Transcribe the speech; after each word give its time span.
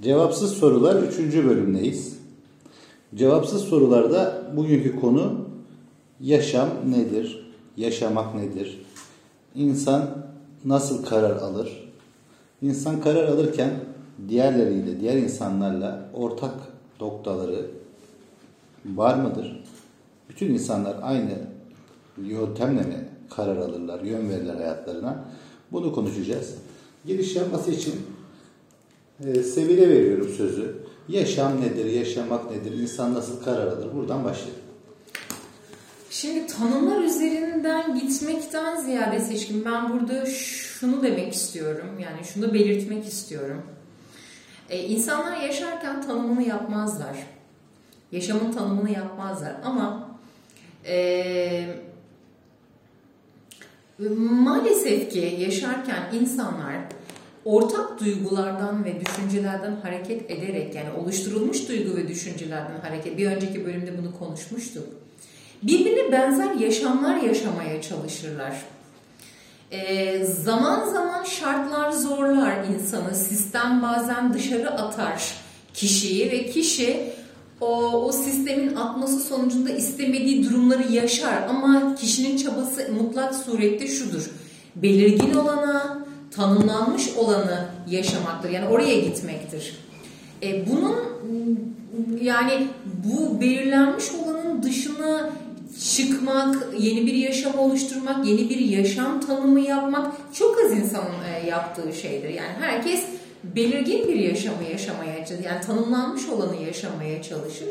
Cevapsız 0.00 0.52
sorular 0.52 1.02
3. 1.02 1.18
bölümdeyiz. 1.18 2.18
Cevapsız 3.14 3.62
sorularda 3.62 4.42
bugünkü 4.56 5.00
konu 5.00 5.48
yaşam 6.20 6.68
nedir? 6.86 7.52
Yaşamak 7.76 8.34
nedir? 8.34 8.82
İnsan 9.54 10.10
nasıl 10.64 11.04
karar 11.04 11.36
alır? 11.36 11.92
İnsan 12.62 13.00
karar 13.00 13.28
alırken 13.28 13.70
diğerleriyle, 14.28 15.00
diğer 15.00 15.16
insanlarla 15.16 16.10
ortak 16.14 16.54
noktaları 17.00 17.66
var 18.86 19.14
mıdır? 19.14 19.64
Bütün 20.28 20.54
insanlar 20.54 20.96
aynı 21.02 21.38
yöntemle 22.22 22.82
mi 22.82 23.08
karar 23.30 23.56
alırlar, 23.56 24.00
yön 24.00 24.28
verirler 24.28 24.54
hayatlarına? 24.54 25.24
Bunu 25.72 25.92
konuşacağız. 25.92 26.54
Giriş 27.06 27.36
yapması 27.36 27.70
için 27.70 27.94
e, 29.26 29.42
Sevil'e 29.42 29.88
veriyorum 29.88 30.28
sözü. 30.36 30.82
Yaşam 31.08 31.60
nedir, 31.60 31.84
yaşamak 31.84 32.50
nedir, 32.50 32.78
insan 32.78 33.14
nasıl 33.14 33.44
karar 33.44 33.66
alır? 33.66 33.94
Buradan 33.94 34.24
başlayalım. 34.24 34.62
Şimdi 36.10 36.46
tanımlar 36.46 37.04
üzerinden 37.04 38.00
gitmekten 38.00 38.76
ziyade 38.76 39.20
seçkin 39.20 39.64
ben 39.64 39.92
burada 39.92 40.26
şunu 40.26 41.02
demek 41.02 41.32
istiyorum. 41.32 41.88
Yani 42.00 42.24
şunu 42.24 42.54
belirtmek 42.54 43.06
istiyorum. 43.06 43.62
Ee, 44.70 44.78
insanlar 44.78 45.36
yaşarken 45.36 46.02
tanımını 46.02 46.42
yapmazlar. 46.42 47.16
Yaşamın 48.12 48.52
tanımını 48.52 48.90
yapmazlar 48.90 49.54
ama 49.64 50.18
e, 50.86 51.76
maalesef 54.18 55.10
ki 55.12 55.36
yaşarken 55.38 56.02
insanlar 56.12 56.74
ortak 57.44 58.00
duygulardan 58.00 58.84
ve 58.84 58.94
düşüncelerden 59.00 59.76
hareket 59.82 60.30
ederek 60.30 60.74
yani 60.74 60.90
oluşturulmuş 61.02 61.68
duygu 61.68 61.96
ve 61.96 62.08
düşüncelerden 62.08 62.80
hareket 62.82 63.18
bir 63.18 63.26
önceki 63.26 63.64
bölümde 63.64 63.98
bunu 63.98 64.18
konuşmuştuk. 64.18 64.84
Birbirine 65.62 66.12
benzer 66.12 66.54
yaşamlar 66.54 67.16
yaşamaya 67.16 67.82
çalışırlar. 67.82 68.62
Ee, 69.70 70.24
zaman 70.24 70.92
zaman 70.92 71.24
şartlar 71.24 71.90
zorlar 71.90 72.64
insanı. 72.64 73.14
Sistem 73.14 73.82
bazen 73.82 74.34
dışarı 74.34 74.70
atar 74.70 75.34
kişiyi 75.74 76.30
ve 76.30 76.46
kişi 76.46 77.12
o, 77.60 77.92
o 78.06 78.12
sistemin 78.12 78.76
atması 78.76 79.20
sonucunda 79.20 79.70
istemediği 79.70 80.44
durumları 80.44 80.92
yaşar. 80.92 81.42
Ama 81.48 81.94
kişinin 81.94 82.36
çabası 82.36 82.88
mutlak 83.00 83.34
surette 83.34 83.86
şudur. 83.88 84.30
Belirgin 84.76 85.34
olana, 85.34 86.01
tanımlanmış 86.34 87.08
olanı 87.16 87.68
yaşamaktır. 87.88 88.50
Yani 88.50 88.68
oraya 88.68 89.00
gitmektir. 89.00 89.78
E, 90.42 90.70
bunun 90.70 90.96
yani 92.20 92.68
bu 93.04 93.40
belirlenmiş 93.40 94.04
olanın 94.12 94.62
dışına 94.62 95.30
çıkmak, 95.96 96.56
yeni 96.78 97.06
bir 97.06 97.14
yaşam 97.14 97.58
oluşturmak, 97.58 98.26
yeni 98.26 98.50
bir 98.50 98.58
yaşam 98.58 99.20
tanımı 99.20 99.60
yapmak 99.60 100.12
çok 100.34 100.58
az 100.64 100.72
insanın 100.72 101.24
e, 101.34 101.46
yaptığı 101.46 101.92
şeydir. 101.92 102.28
Yani 102.28 102.52
herkes 102.60 103.04
belirgin 103.44 104.08
bir 104.08 104.14
yaşamı 104.14 104.64
yaşamaya 104.72 105.26
çalışır. 105.26 105.44
Yani 105.44 105.60
tanımlanmış 105.60 106.28
olanı 106.28 106.56
yaşamaya 106.56 107.22
çalışır. 107.22 107.68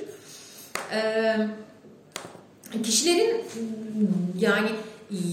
Ee, 0.93 1.35
kişilerin 2.83 3.41
yani 4.39 4.69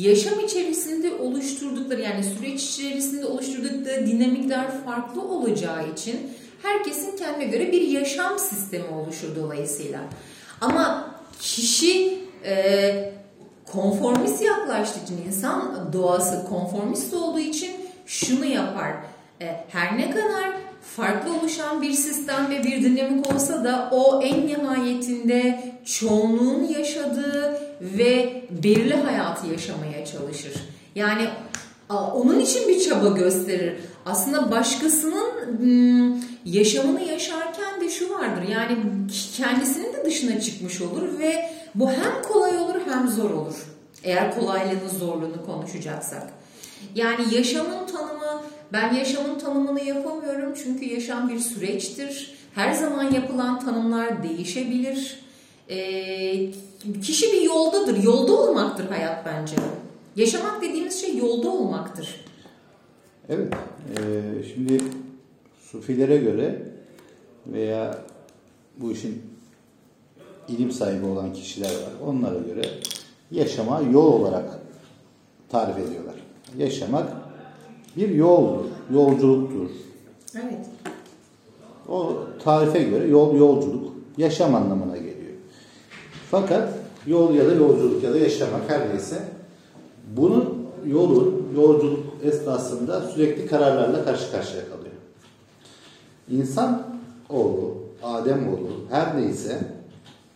yaşam 0.00 0.40
içerisinde 0.40 1.14
oluşturdukları 1.14 2.00
yani 2.00 2.24
süreç 2.24 2.64
içerisinde 2.64 3.26
oluşturdukları 3.26 4.06
dinamikler 4.06 4.84
farklı 4.84 5.22
olacağı 5.22 5.92
için 5.92 6.16
herkesin 6.62 7.16
kendine 7.16 7.44
göre 7.44 7.72
bir 7.72 7.88
yaşam 7.88 8.38
sistemi 8.38 8.88
oluşur 8.88 9.36
dolayısıyla. 9.36 10.00
Ama 10.60 11.14
kişi 11.40 12.18
e, 12.44 13.12
konformist 13.72 14.42
yaklaştığı 14.42 15.04
için 15.04 15.26
insan 15.26 15.92
doğası 15.92 16.46
konformist 16.48 17.14
olduğu 17.14 17.38
için 17.38 17.70
şunu 18.06 18.44
yapar. 18.44 18.94
E, 19.40 19.64
her 19.68 19.98
ne 19.98 20.10
kadar 20.10 20.56
farklı 20.96 21.38
oluşan 21.40 21.82
bir 21.82 21.92
sistem 21.92 22.50
ve 22.50 22.64
bir 22.64 22.82
dinamik 22.84 23.34
olsa 23.34 23.64
da 23.64 23.88
o 23.92 24.22
en 24.22 24.46
nihayetinde 24.46 25.72
çoğunluğun 25.84 26.64
yaşadığı 26.64 27.67
ve 27.80 28.42
belirli 28.62 28.94
hayatı 28.94 29.46
yaşamaya 29.46 30.06
çalışır. 30.06 30.52
Yani 30.94 31.28
onun 31.90 32.40
için 32.40 32.68
bir 32.68 32.80
çaba 32.80 33.08
gösterir. 33.08 33.76
Aslında 34.06 34.50
başkasının 34.50 36.24
yaşamını 36.44 37.02
yaşarken 37.02 37.80
de 37.80 37.90
şu 37.90 38.10
vardır. 38.14 38.42
Yani 38.42 38.76
kendisinin 39.36 39.92
de 39.92 40.04
dışına 40.04 40.40
çıkmış 40.40 40.80
olur 40.80 41.18
ve 41.18 41.50
bu 41.74 41.90
hem 41.90 42.22
kolay 42.28 42.58
olur 42.58 42.76
hem 42.88 43.08
zor 43.08 43.30
olur. 43.30 43.66
Eğer 44.04 44.34
kolaylığını 44.34 44.88
zorluğunu 44.98 45.46
konuşacaksak. 45.46 46.22
Yani 46.94 47.34
yaşamın 47.34 47.86
tanımı, 47.86 48.42
ben 48.72 48.94
yaşamın 48.94 49.38
tanımını 49.38 49.84
yapamıyorum 49.84 50.54
çünkü 50.64 50.84
yaşam 50.84 51.28
bir 51.28 51.38
süreçtir. 51.38 52.34
Her 52.54 52.72
zaman 52.72 53.12
yapılan 53.12 53.60
tanımlar 53.60 54.22
değişebilir. 54.22 55.27
Ee, 55.70 56.50
kişi 57.02 57.32
bir 57.32 57.42
yoldadır. 57.42 58.02
Yolda 58.02 58.32
olmaktır 58.32 58.88
hayat 58.88 59.26
bence. 59.26 59.56
Yaşamak 60.16 60.62
dediğimiz 60.62 61.00
şey 61.00 61.16
yolda 61.16 61.50
olmaktır. 61.50 62.24
Evet. 63.28 63.52
E, 63.98 64.02
şimdi 64.54 64.80
Sufilere 65.70 66.16
göre 66.16 66.62
veya 67.46 67.98
bu 68.76 68.92
işin 68.92 69.22
ilim 70.48 70.72
sahibi 70.72 71.06
olan 71.06 71.32
kişiler 71.32 71.70
var. 71.70 71.92
Onlara 72.06 72.38
göre 72.38 72.62
yaşama 73.30 73.80
yol 73.80 74.12
olarak 74.12 74.58
tarif 75.48 75.78
ediyorlar. 75.78 76.14
Yaşamak 76.58 77.12
bir 77.96 78.08
yoldur, 78.08 78.64
yolculuktur. 78.92 79.70
Evet. 80.34 80.66
O 81.88 82.16
tarife 82.44 82.82
göre 82.82 83.08
yol 83.08 83.36
yolculuk, 83.36 83.92
yaşam 84.16 84.54
anlamına 84.54 84.96
geliyor. 84.96 85.07
Fakat 86.30 86.68
yol 87.06 87.34
ya 87.34 87.46
da 87.46 87.52
yolculuk 87.52 88.04
ya 88.04 88.14
da 88.14 88.18
yaşamak 88.18 88.62
her 88.68 88.88
neyse 88.88 89.22
bunun 90.16 90.68
yolun, 90.86 91.48
yolculuk 91.56 92.04
esnasında 92.22 93.00
sürekli 93.00 93.46
kararlarla 93.46 94.04
karşı 94.04 94.30
karşıya 94.30 94.62
kalıyor. 94.64 94.94
İnsan 96.30 96.82
oğlu, 97.28 97.74
Adem 98.02 98.48
oğlu 98.48 98.70
her 98.90 99.16
neyse 99.16 99.58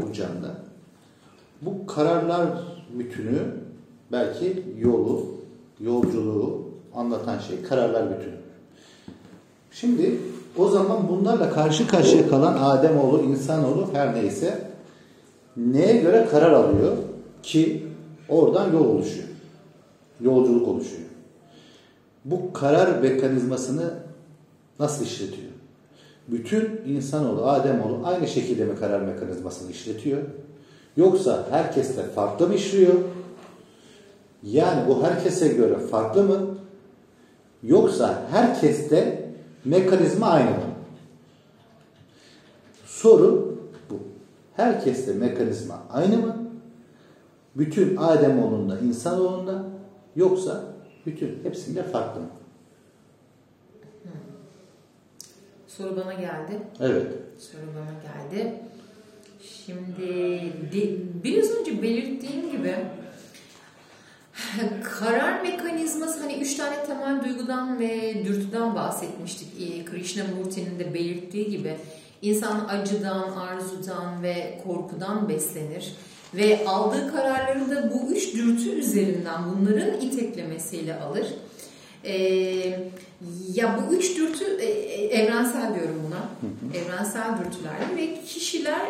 bu 0.01 0.13
canda 0.13 0.49
bu 1.63 1.87
kararlar 1.87 2.49
bütünü 2.91 3.39
belki 4.13 4.65
yolu, 4.79 5.27
yolculuğu 5.81 6.69
anlatan 6.95 7.39
şey 7.39 7.63
kararlar 7.63 8.11
bütünü. 8.11 8.37
Şimdi 9.71 10.19
o 10.59 10.69
zaman 10.69 11.09
bunlarla 11.09 11.51
karşı 11.51 11.89
karşıya 11.89 12.29
kalan 12.29 12.57
Adem 12.61 12.99
oğlu, 12.99 13.23
insan 13.23 13.65
oğlu 13.65 13.89
her 13.93 14.15
neyse 14.15 14.72
neye 15.57 15.97
göre 15.97 16.27
karar 16.31 16.53
alıyor 16.53 16.97
ki 17.43 17.87
oradan 18.29 18.73
yol 18.73 18.85
oluşuyor. 18.85 19.29
Yolculuk 20.21 20.69
oluşuyor. 20.69 21.03
Bu 22.25 22.53
karar 22.53 22.99
mekanizmasını 23.01 23.95
nasıl 24.79 25.05
işletiyor? 25.05 25.53
Bütün 26.29 26.81
insanoğlu, 26.87 27.47
Ademoğlu 27.47 28.01
aynı 28.05 28.29
şekilde 28.29 28.65
mi 28.65 28.77
karar 28.77 29.01
mekanizmasını 29.01 29.71
işletiyor? 29.71 30.23
Yoksa 30.97 31.47
herkes 31.51 31.97
de 31.97 32.03
farklı 32.03 32.49
mı 32.49 32.55
işliyor? 32.55 32.95
Yani 34.43 34.89
bu 34.89 35.03
herkese 35.03 35.49
göre 35.49 35.79
farklı 35.79 36.23
mı? 36.23 36.47
Yoksa 37.63 38.23
herkeste 38.31 39.31
mekanizma 39.65 40.27
aynı 40.27 40.51
mı? 40.51 40.57
Soru 42.87 43.52
Herkeste 44.57 45.13
mekanizma 45.13 45.83
aynı 45.91 46.19
mı? 46.19 46.37
Bütün 47.57 47.97
Ademoğlunda, 47.97 48.79
insanoğlunda 48.79 49.65
yoksa 50.17 50.65
bütün 51.07 51.45
hepsinde 51.45 51.83
farklı 51.83 52.21
mı? 52.21 52.27
Soru 55.69 55.97
bana 55.97 56.13
geldi. 56.13 56.59
Evet. 56.81 57.07
Soru 57.39 57.63
bana 57.77 57.95
geldi. 58.03 58.55
Şimdi 59.43 60.53
biraz 61.25 61.51
önce 61.51 61.83
belirttiğim 61.83 62.51
gibi 62.51 62.75
karar 64.83 65.43
mekanizması 65.43 66.21
hani 66.21 66.35
üç 66.35 66.55
tane 66.55 66.85
temel 66.85 67.25
duygudan 67.25 67.81
ve 67.81 68.25
dürtüden 68.25 68.75
bahsetmiştik. 68.75 69.49
Ee, 69.61 69.85
Krishnamurti'nin 69.85 70.79
de 70.79 70.95
belirttiği 70.95 71.51
gibi 71.51 71.77
İnsan 72.23 72.69
acıdan, 72.69 73.25
arzudan 73.37 74.23
ve 74.23 74.61
korkudan 74.67 75.29
beslenir 75.29 75.93
ve 76.35 76.65
aldığı 76.67 77.13
kararları 77.13 77.71
da 77.71 77.91
bu 77.95 78.13
üç 78.13 78.35
dürtü 78.35 78.71
üzerinden 78.71 79.41
bunların 79.51 80.01
iteklemesiyle 80.01 81.01
alır. 81.01 81.27
Ee, 82.05 82.15
Ya 83.55 83.79
bu 83.79 83.95
üç 83.95 84.17
dürtü 84.17 84.45
e, 84.61 84.65
e, 84.67 85.05
evrensel 85.07 85.75
diyorum 85.75 86.01
buna. 86.07 86.51
Evrensel 86.83 87.29
dürtüler 87.39 87.75
ve 87.97 88.23
kişiler 88.25 88.81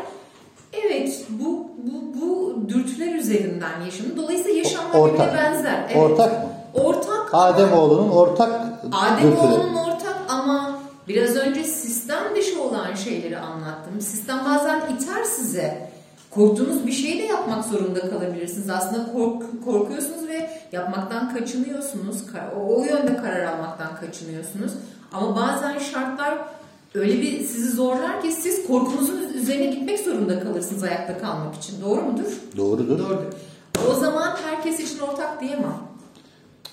evet 0.72 1.24
bu 1.28 1.70
bu 1.78 2.20
bu 2.20 2.54
dürtüler 2.68 3.14
üzerinden 3.14 3.80
yaşanıyor. 3.84 4.16
Dolayısıyla 4.16 4.58
yaşamlar 4.58 4.98
Ortak. 4.98 5.18
birbirine 5.28 5.42
benzer. 5.42 5.84
Evet. 5.86 5.96
Ortak 5.96 6.32
mı? 6.32 6.48
Ortak. 6.74 7.28
Ademoğlu'nun 7.32 8.08
ortak. 8.08 8.60
Ademoğlu'nun 8.92 9.74
ortak 9.74 10.16
ama 10.28 10.78
biraz 11.08 11.36
önce 11.36 11.64
sistem 12.02 12.36
dışı 12.36 12.62
olan 12.62 12.94
şeyleri 12.94 13.38
anlattım. 13.38 14.00
Sistem 14.00 14.40
bazen 14.44 14.80
iter 14.80 15.24
size. 15.24 15.90
Korktuğunuz 16.30 16.86
bir 16.86 16.92
şeyi 16.92 17.18
de 17.18 17.22
yapmak 17.22 17.64
zorunda 17.64 18.00
kalabilirsiniz. 18.10 18.70
Aslında 18.70 19.12
kork, 19.12 19.42
korkuyorsunuz 19.64 20.28
ve 20.28 20.50
yapmaktan 20.72 21.34
kaçınıyorsunuz. 21.34 22.16
Ka- 22.16 22.54
O, 22.60 22.76
o 22.80 22.84
yönde 22.84 23.16
karar 23.16 23.44
almaktan 23.44 23.96
kaçınıyorsunuz. 24.00 24.72
Ama 25.12 25.36
bazen 25.36 25.78
şartlar 25.78 26.38
öyle 26.94 27.20
bir 27.22 27.38
sizi 27.44 27.70
zorlar 27.70 28.22
ki 28.22 28.32
siz 28.32 28.66
korkunuzun 28.66 29.28
üzerine 29.34 29.66
gitmek 29.66 29.98
zorunda 30.00 30.40
kalırsınız 30.42 30.82
ayakta 30.82 31.18
kalmak 31.18 31.54
için. 31.54 31.82
Doğru 31.82 32.00
mudur? 32.02 32.32
Doğrudur. 32.56 32.98
Doğrudur. 32.98 33.32
O 33.90 33.94
zaman 33.94 34.36
herkes 34.44 34.80
için 34.80 34.98
ortak 34.98 35.40
diyemem. 35.40 35.76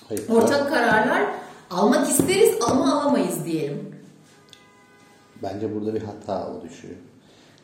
Hayır. 0.08 0.22
Ortak 0.28 0.68
kararlar 0.70 1.22
almak 1.70 2.08
isteriz 2.08 2.54
ama 2.70 3.00
alamayız 3.00 3.44
diyelim. 3.44 3.89
Bence 5.42 5.74
burada 5.74 5.94
bir 5.94 6.02
hata 6.02 6.48
oluşuyor. 6.48 6.94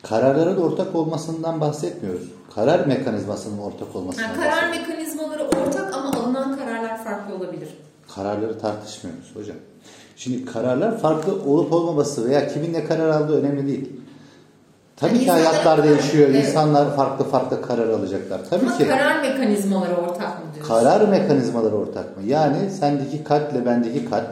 Kararların 0.03 0.61
ortak 0.61 0.95
olmasından 0.95 1.61
bahsetmiyoruz. 1.61 2.27
Karar 2.55 2.85
mekanizmasının 2.85 3.57
ortak 3.57 3.95
olmasından 3.95 4.27
Yani 4.27 4.37
karar 4.37 4.69
mekanizmaları 4.69 5.43
ortak 5.43 5.93
ama 5.93 6.11
alınan 6.11 6.57
kararlar 6.57 7.03
farklı 7.03 7.35
olabilir. 7.35 7.69
Kararları 8.15 8.59
tartışmıyoruz 8.59 9.35
hocam. 9.35 9.57
Şimdi 10.15 10.45
kararlar 10.45 10.97
farklı 10.97 11.33
olup 11.43 11.73
olmaması 11.73 12.29
veya 12.29 12.47
kimin 12.47 12.73
ne 12.73 12.85
karar 12.85 13.09
aldığı 13.09 13.41
önemli 13.41 13.67
değil. 13.67 13.89
Tabii 14.95 15.09
Yani 15.09 15.19
ki 15.19 15.25
insanların- 15.29 15.43
hayatlar 15.45 15.83
değişiyor. 15.83 16.29
Evet. 16.29 16.45
İnsanlar 16.47 16.95
farklı 16.95 17.25
farklı 17.25 17.61
karar 17.61 17.89
alacaklar. 17.89 18.41
Tabii 18.49 18.65
ama 18.65 18.77
ki. 18.77 18.87
karar 18.87 19.21
mekanizmaları 19.21 19.95
ortak 19.95 20.19
mı 20.39 20.45
diyorsun? 20.55 20.73
Karar 20.73 21.07
mekanizmaları 21.07 21.75
ortak 21.75 22.17
mı? 22.17 22.23
Yani 22.25 22.71
sendeki 22.71 23.23
kalple 23.23 23.65
bendeki 23.65 24.09
kalp 24.09 24.27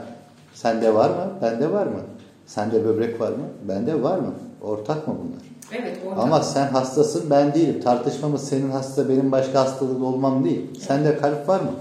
sende 0.54 0.94
var 0.94 1.10
mı? 1.10 1.30
Bende 1.42 1.72
var 1.72 1.86
mı? 1.88 2.00
Sende 2.48 2.86
böbrek 2.86 3.22
var 3.22 3.30
mı? 3.30 3.44
Bende 3.68 4.04
var 4.04 4.18
mı? 4.20 4.34
Ortak 4.62 5.08
mı 5.08 5.16
bunlar? 5.24 5.42
Evet 5.82 5.98
ortak. 6.08 6.24
Ama 6.24 6.42
sen 6.42 6.68
hastasın 6.68 7.24
ben 7.30 7.54
değilim. 7.54 7.82
Tartışmamız 7.84 8.44
senin 8.44 8.72
hasta 8.72 9.10
benim 9.10 9.32
başka 9.32 9.60
hastalığı 9.60 10.06
olmam 10.06 10.44
değil. 10.46 10.80
Sende 10.80 11.18
kalp 11.18 11.50
var 11.50 11.60
mı? 11.60 11.72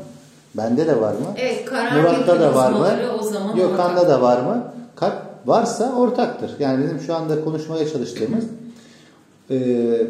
Bende 0.54 0.86
de 0.86 1.00
var 1.00 1.12
mı? 1.12 1.26
Evet 1.36 1.64
karar 1.64 1.96
Murat'ta 1.96 2.40
da 2.40 2.54
var 2.54 2.72
mı? 2.72 2.86
o 3.20 3.22
zaman 3.22 3.56
Gökhan'da 3.56 4.00
ortak. 4.00 4.08
da 4.08 4.22
var 4.22 4.40
mı? 4.40 4.64
Kalp 4.96 5.14
varsa 5.46 5.96
ortaktır. 5.96 6.50
Yani 6.58 6.84
bizim 6.84 7.00
şu 7.00 7.14
anda 7.14 7.44
konuşmaya 7.44 7.88
çalıştığımız 7.88 8.44
e, 9.50 9.56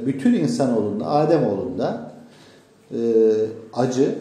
bütün 0.06 0.34
insanoğlunda, 0.34 1.06
Ademoğlunda 1.06 2.10
e, 2.90 2.98
acı, 3.74 4.14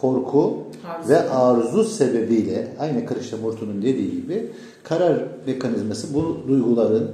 korku 0.00 0.58
Arzu. 0.88 1.08
ve 1.08 1.30
arzu 1.30 1.84
sebebiyle 1.84 2.68
aynı 2.80 3.06
Krishnamurti'nin 3.06 3.82
dediği 3.82 4.10
gibi 4.10 4.50
karar 4.82 5.22
mekanizması 5.46 6.14
bu 6.14 6.38
duyguların 6.48 7.10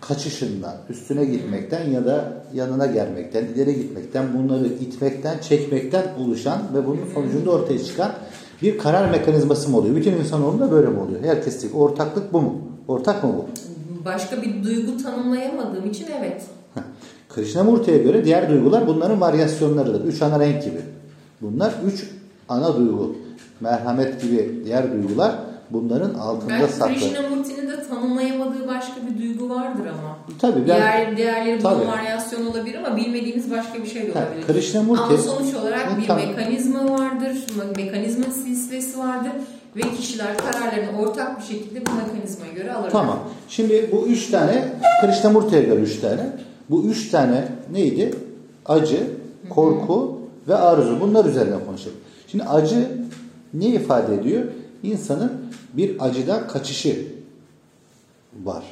kaçışından, 0.00 0.74
üstüne 0.90 1.24
gitmekten 1.24 1.90
ya 1.90 2.04
da 2.04 2.32
yanına 2.54 2.86
gelmekten, 2.86 3.44
ileri 3.44 3.74
gitmekten, 3.74 4.26
bunları 4.38 4.66
itmekten, 4.66 5.38
çekmekten 5.38 6.04
oluşan 6.20 6.62
ve 6.74 6.86
bunun 6.86 7.06
sonucunda 7.14 7.50
ortaya 7.50 7.84
çıkan 7.84 8.12
bir 8.62 8.78
karar 8.78 9.10
mekanizması 9.10 9.70
mı 9.70 9.76
oluyor? 9.76 9.96
Bütün 9.96 10.12
insanoğlunda 10.12 10.70
böyle 10.70 10.86
mi 10.86 10.98
oluyor? 10.98 11.22
Herkeslik 11.22 11.76
ortaklık 11.76 12.32
bu 12.32 12.40
mu? 12.40 12.60
Ortak 12.88 13.24
mı 13.24 13.32
bu? 13.36 13.44
Başka 14.04 14.42
bir 14.42 14.64
duygu 14.64 15.02
tanımlayamadığım 15.02 15.90
için 15.90 16.06
evet. 16.20 16.42
Krishnamurti'ye 17.28 17.98
göre 17.98 18.24
diğer 18.24 18.50
duygular 18.50 18.86
bunların 18.86 19.20
varyasyonlarıdır. 19.20 20.04
Üç 20.04 20.22
ana 20.22 20.40
renk 20.40 20.64
gibi. 20.64 20.80
Bunlar 21.40 21.74
üç 21.86 22.10
ana 22.48 22.76
duygu. 22.76 23.16
Merhamet 23.60 24.22
gibi 24.22 24.62
diğer 24.64 24.92
duygular 24.92 25.34
bunların 25.70 26.14
altında 26.14 26.50
Belki 26.50 26.72
saklı. 26.72 26.94
Krishnamurti'nin 26.94 27.68
de 27.70 27.88
tanımlayamadığı 27.88 28.68
başka 28.68 28.94
bir 29.10 29.22
duygu 29.22 29.54
vardır 29.54 29.86
ama. 29.86 30.18
Tabii 30.40 30.58
ben 30.60 30.64
Diğer, 30.66 31.16
diğerleri 31.16 31.64
bunun 31.64 31.74
Tabii. 31.74 31.86
varyasyon 31.88 32.46
olabilir 32.46 32.74
ama 32.86 32.96
bilmediğimiz 32.96 33.50
başka 33.50 33.82
bir 33.82 33.86
şey 33.86 34.02
de 34.02 34.12
Ha, 34.12 34.18
olabilir. 34.20 34.62
Krishnamurti- 34.62 34.98
Ama 35.02 35.18
sonuç 35.18 35.54
olarak 35.54 35.98
bir 36.00 36.06
tamam. 36.06 36.26
mekanizma 36.26 36.84
vardır, 36.90 37.30
me- 37.58 37.76
mekanizma 37.84 38.24
silsilesi 38.24 38.98
vardır 38.98 39.32
ve 39.76 39.80
kişiler 39.96 40.36
kararlarını 40.38 40.98
ortak 41.00 41.38
bir 41.40 41.44
şekilde 41.44 41.86
bu 41.86 41.90
mekanizmaya 41.90 42.52
göre 42.52 42.72
alırlar. 42.72 42.90
Tamam. 42.90 43.18
Şimdi 43.48 43.90
bu 43.92 44.06
üç 44.06 44.26
tane 44.30 44.68
Krishnamurti'ye 45.00 45.62
göre 45.62 45.80
üç 45.80 45.96
tane. 46.00 46.26
Bu 46.70 46.84
üç 46.84 47.10
tane 47.10 47.44
neydi? 47.72 48.14
Acı, 48.66 49.06
korku 49.50 50.18
ve 50.48 50.54
arzu. 50.54 51.00
Bunlar 51.00 51.24
üzerine 51.24 51.54
konuşalım. 51.66 51.96
Şimdi 52.28 52.44
acı 52.44 52.88
ne 53.54 53.66
ifade 53.66 54.14
ediyor? 54.14 54.42
İnsanın 54.86 55.32
bir 55.72 56.04
acıdan 56.04 56.48
kaçışı 56.48 57.06
var. 58.44 58.64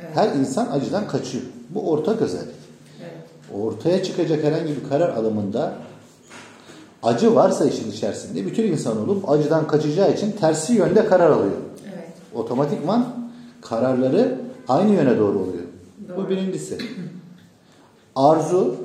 Evet. 0.00 0.16
Her 0.16 0.36
insan 0.36 0.66
acıdan 0.66 1.08
kaçıyor. 1.08 1.44
Bu 1.70 1.90
ortak 1.90 2.22
özellik. 2.22 2.54
Evet. 3.00 3.12
Ortaya 3.54 4.02
çıkacak 4.02 4.44
herhangi 4.44 4.76
bir 4.76 4.88
karar 4.88 5.08
alımında 5.08 5.74
acı 7.02 7.34
varsa 7.34 7.64
işin 7.66 7.90
içerisinde 7.90 8.46
bütün 8.46 8.72
insanoğlu 8.72 9.22
acıdan 9.28 9.66
kaçacağı 9.66 10.12
için 10.12 10.32
tersi 10.32 10.72
yönde 10.72 11.06
karar 11.06 11.30
alıyor 11.30 11.56
Evet. 11.84 12.08
otomatikman 12.34 13.06
kararları 13.60 14.38
aynı 14.68 14.94
yöne 14.94 15.18
doğru 15.18 15.38
oluyor. 15.38 15.64
Doğru. 16.08 16.16
Bu 16.16 16.28
birincisi. 16.28 16.78
Arzu 18.16 18.76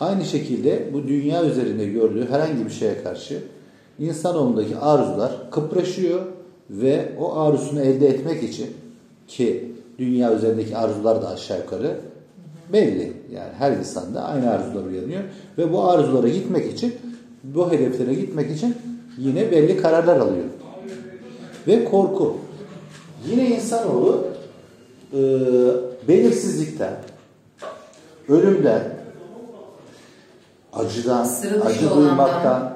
aynı 0.00 0.24
şekilde 0.24 0.90
bu 0.92 1.08
dünya 1.08 1.44
üzerinde 1.44 1.86
gördüğü 1.86 2.30
herhangi 2.30 2.64
bir 2.64 2.70
şeye 2.70 3.02
karşı 3.02 3.42
insanoğlundaki 3.98 4.76
arzular 4.76 5.50
kıpraşıyor 5.50 6.20
ve 6.70 7.12
o 7.20 7.36
arzusunu 7.36 7.80
elde 7.80 8.08
etmek 8.08 8.42
için 8.42 8.66
ki 9.28 9.72
dünya 9.98 10.34
üzerindeki 10.34 10.76
arzular 10.76 11.22
da 11.22 11.28
aşağı 11.28 11.58
yukarı 11.58 12.00
belli. 12.72 13.12
Yani 13.32 13.52
her 13.58 13.72
insanda 13.72 14.22
aynı 14.22 14.50
arzular 14.50 14.84
uyanıyor 14.84 15.22
ve 15.58 15.72
bu 15.72 15.84
arzulara 15.84 16.28
gitmek 16.28 16.72
için 16.72 16.94
bu 17.44 17.70
hedeflere 17.72 18.14
gitmek 18.14 18.50
için 18.50 18.76
yine 19.18 19.50
belli 19.50 19.76
kararlar 19.76 20.16
alıyor. 20.16 20.44
Ve 21.66 21.84
korku. 21.84 22.36
Yine 23.30 23.48
insanoğlu 23.48 24.24
e, 25.12 25.18
belirsizlikten, 26.08 26.94
ölümden, 28.28 28.82
acıdan, 30.72 31.28
acı 31.64 31.90
duymaktan 31.90 32.71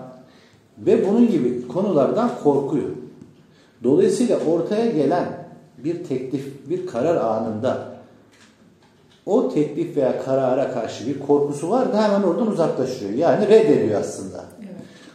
ve 0.78 1.08
bunun 1.08 1.28
gibi 1.28 1.68
konulardan 1.68 2.30
korkuyor. 2.44 2.90
Dolayısıyla 3.84 4.38
ortaya 4.38 4.86
gelen 4.86 5.46
bir 5.78 6.04
teklif, 6.04 6.70
bir 6.70 6.86
karar 6.86 7.16
anında 7.16 7.96
o 9.26 9.54
teklif 9.54 9.96
veya 9.96 10.24
karara 10.24 10.72
karşı 10.72 11.06
bir 11.06 11.20
korkusu 11.20 11.70
var 11.70 11.92
da 11.92 12.02
hemen 12.02 12.22
oradan 12.22 12.46
uzaklaşıyor. 12.46 13.10
Yani 13.10 13.48
reddediyor 13.48 14.00
aslında. 14.00 14.44
Evet. 14.60 14.70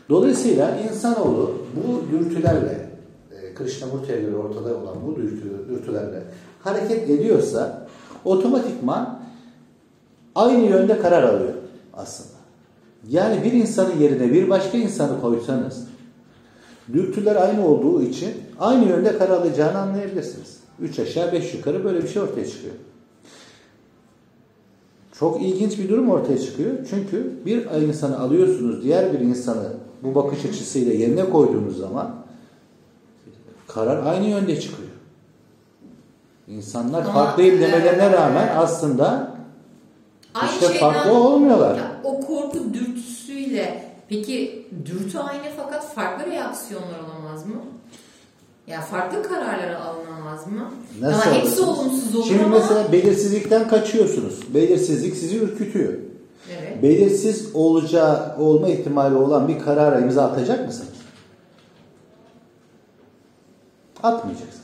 Dolayısıyla 0.09 0.77
insanoğlu 0.77 1.53
bu 1.75 2.11
dürtülerle, 2.11 2.89
e, 3.31 3.53
Krishnamurti'ye 3.53 4.21
göre 4.21 4.35
ortada 4.35 4.77
olan 4.77 4.95
bu 5.07 5.15
dürtü, 5.15 5.69
dürtülerle 5.69 6.23
hareket 6.63 7.09
ediyorsa 7.09 7.87
otomatikman 8.25 9.19
aynı 10.35 10.63
yönde 10.63 10.99
karar 10.99 11.23
alıyor 11.23 11.53
aslında. 11.93 12.40
Yani 13.09 13.43
bir 13.43 13.51
insanın 13.51 13.99
yerine 13.99 14.33
bir 14.33 14.49
başka 14.49 14.77
insanı 14.77 15.21
koysanız 15.21 15.87
dürtüler 16.93 17.35
aynı 17.35 17.67
olduğu 17.67 18.01
için 18.01 18.31
aynı 18.59 18.89
yönde 18.89 19.17
karar 19.17 19.37
alacağını 19.37 19.77
anlayabilirsiniz. 19.77 20.59
Üç 20.79 20.99
aşağı 20.99 21.31
beş 21.31 21.53
yukarı 21.53 21.83
böyle 21.83 22.03
bir 22.03 22.07
şey 22.07 22.21
ortaya 22.21 22.47
çıkıyor. 22.47 22.75
Çok 25.19 25.41
ilginç 25.41 25.79
bir 25.79 25.89
durum 25.89 26.09
ortaya 26.09 26.39
çıkıyor. 26.39 26.71
Çünkü 26.89 27.31
bir 27.45 27.65
insanı 27.87 28.19
alıyorsunuz, 28.19 28.83
diğer 28.83 29.13
bir 29.13 29.19
insanı 29.19 29.73
bu 30.03 30.15
bakış 30.15 30.45
açısıyla 30.45 30.93
yerine 30.93 31.29
koyduğunuz 31.29 31.77
zaman 31.77 32.15
karar 33.67 34.05
aynı 34.05 34.25
yönde 34.25 34.59
çıkıyor. 34.59 34.89
İnsanlar 36.47 37.13
farklıyım 37.13 37.61
demelerine 37.61 38.11
rağmen 38.11 38.49
aslında 38.57 39.35
Aynı 40.35 40.51
işte 40.51 40.67
farklı 40.67 41.13
olmuyorlar. 41.13 41.79
O 42.03 42.19
korku 42.19 42.73
dürtüsüyle 42.73 43.83
peki 44.09 44.67
dürtü 44.85 45.17
aynı 45.17 45.43
fakat 45.57 45.93
farklı 45.93 46.31
reaksiyonlar 46.31 46.99
olamaz 46.99 47.45
mı? 47.45 47.55
Ya 48.67 48.81
farklı 48.81 49.23
kararlar 49.23 49.71
alınamaz 49.71 50.47
mı? 50.47 50.71
Nasıl 51.01 51.29
Ama 51.29 51.37
hepsi 51.37 51.61
olumsuz 51.61 52.15
olur 52.15 52.25
Şimdi 52.27 52.43
ama 52.43 52.57
mesela 52.59 52.91
belirsizlikten 52.91 53.67
kaçıyorsunuz. 53.67 54.53
Belirsizlik 54.53 55.15
sizi 55.15 55.37
ürkütüyor. 55.37 55.93
evet. 56.59 56.83
Belirsiz 56.83 57.55
olacağı 57.55 58.35
olma 58.39 58.67
ihtimali 58.69 59.15
olan 59.15 59.47
bir 59.47 59.59
karara 59.59 59.99
imza 59.99 60.23
atacak 60.23 60.67
mısınız? 60.67 60.91
Atmayacaksınız. 64.03 64.60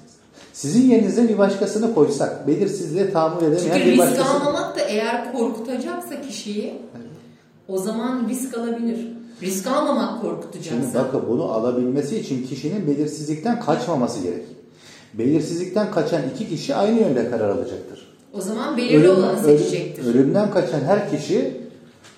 Sizin 0.58 0.90
yerinize 0.90 1.30
bir 1.30 1.38
başkasını 1.38 1.94
koysak, 1.94 2.48
belirsizliğe 2.48 3.12
tahammül 3.12 3.42
edemeyen 3.48 3.64
Çünkü 3.74 3.86
bir 3.86 3.92
risk 3.92 4.00
başkası... 4.00 4.30
almamak 4.30 4.76
da 4.76 4.82
eğer 4.82 5.34
korkutacaksa 5.34 6.22
kişiyi 6.22 6.74
o 7.68 7.78
zaman 7.78 8.28
risk 8.30 8.58
alabilir. 8.58 9.08
Risk 9.42 9.68
almamak 9.68 10.10
Şimdi 10.10 10.22
korkutacaksa. 10.22 10.94
bakın 10.94 11.22
bunu 11.30 11.44
alabilmesi 11.44 12.20
için 12.20 12.48
kişinin 12.48 12.88
belirsizlikten 12.88 13.60
kaçmaması 13.60 14.24
gerek. 14.24 14.44
Belirsizlikten 15.14 15.92
kaçan 15.92 16.22
iki 16.36 16.50
kişi 16.50 16.76
aynı 16.76 17.00
yönde 17.00 17.30
karar 17.30 17.50
alacaktır. 17.50 18.08
O 18.34 18.42
zaman 18.42 18.78
belirli 18.78 19.10
olanı 19.10 19.44
ölüm- 19.44 19.58
seçecektir. 19.60 20.06
ölümden 20.06 20.52
kaçan 20.52 20.80
her 20.80 21.12
kişi 21.12 21.62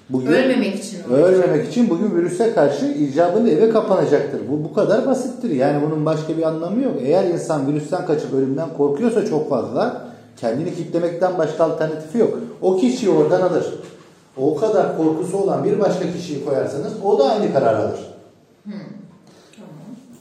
bugün 0.10 0.28
Ölmemek 0.28 0.76
için. 0.76 1.04
ölmemek 1.14 1.70
için 1.70 1.90
bugün 1.90 2.16
virüse 2.16 2.54
karşı 2.54 2.86
icabında 2.86 3.50
eve 3.50 3.70
kapanacaktır. 3.70 4.42
Bu 4.52 4.64
bu 4.64 4.74
kadar 4.74 5.08
basittir. 5.08 5.50
Yani 5.50 5.82
bunun 5.88 6.06
başka 6.06 6.38
bir 6.38 6.44
anlamı 6.44 6.84
yok. 6.84 6.94
Eğer 7.02 7.24
insan 7.24 7.68
virüsten 7.68 8.06
kaçıp 8.06 8.34
ölümden 8.34 8.70
korkuyorsa 8.78 9.26
çok 9.26 9.50
fazla 9.50 10.10
kendini 10.38 10.76
kitlemekten 10.76 11.38
başka 11.38 11.64
alternatifi 11.64 12.18
yok. 12.18 12.40
O 12.62 12.78
kişiyi 12.78 13.10
oradan 13.10 13.42
alır. 13.42 13.66
O 14.38 14.56
kadar 14.56 14.98
korkusu 14.98 15.38
olan 15.38 15.64
bir 15.64 15.80
başka 15.80 16.14
kişiyi 16.14 16.46
koyarsanız 16.46 16.94
o 17.04 17.20
da 17.20 17.30
aynı 17.30 17.54
karar 17.54 17.76
alır. 17.76 18.00
Tamam. 18.66 18.82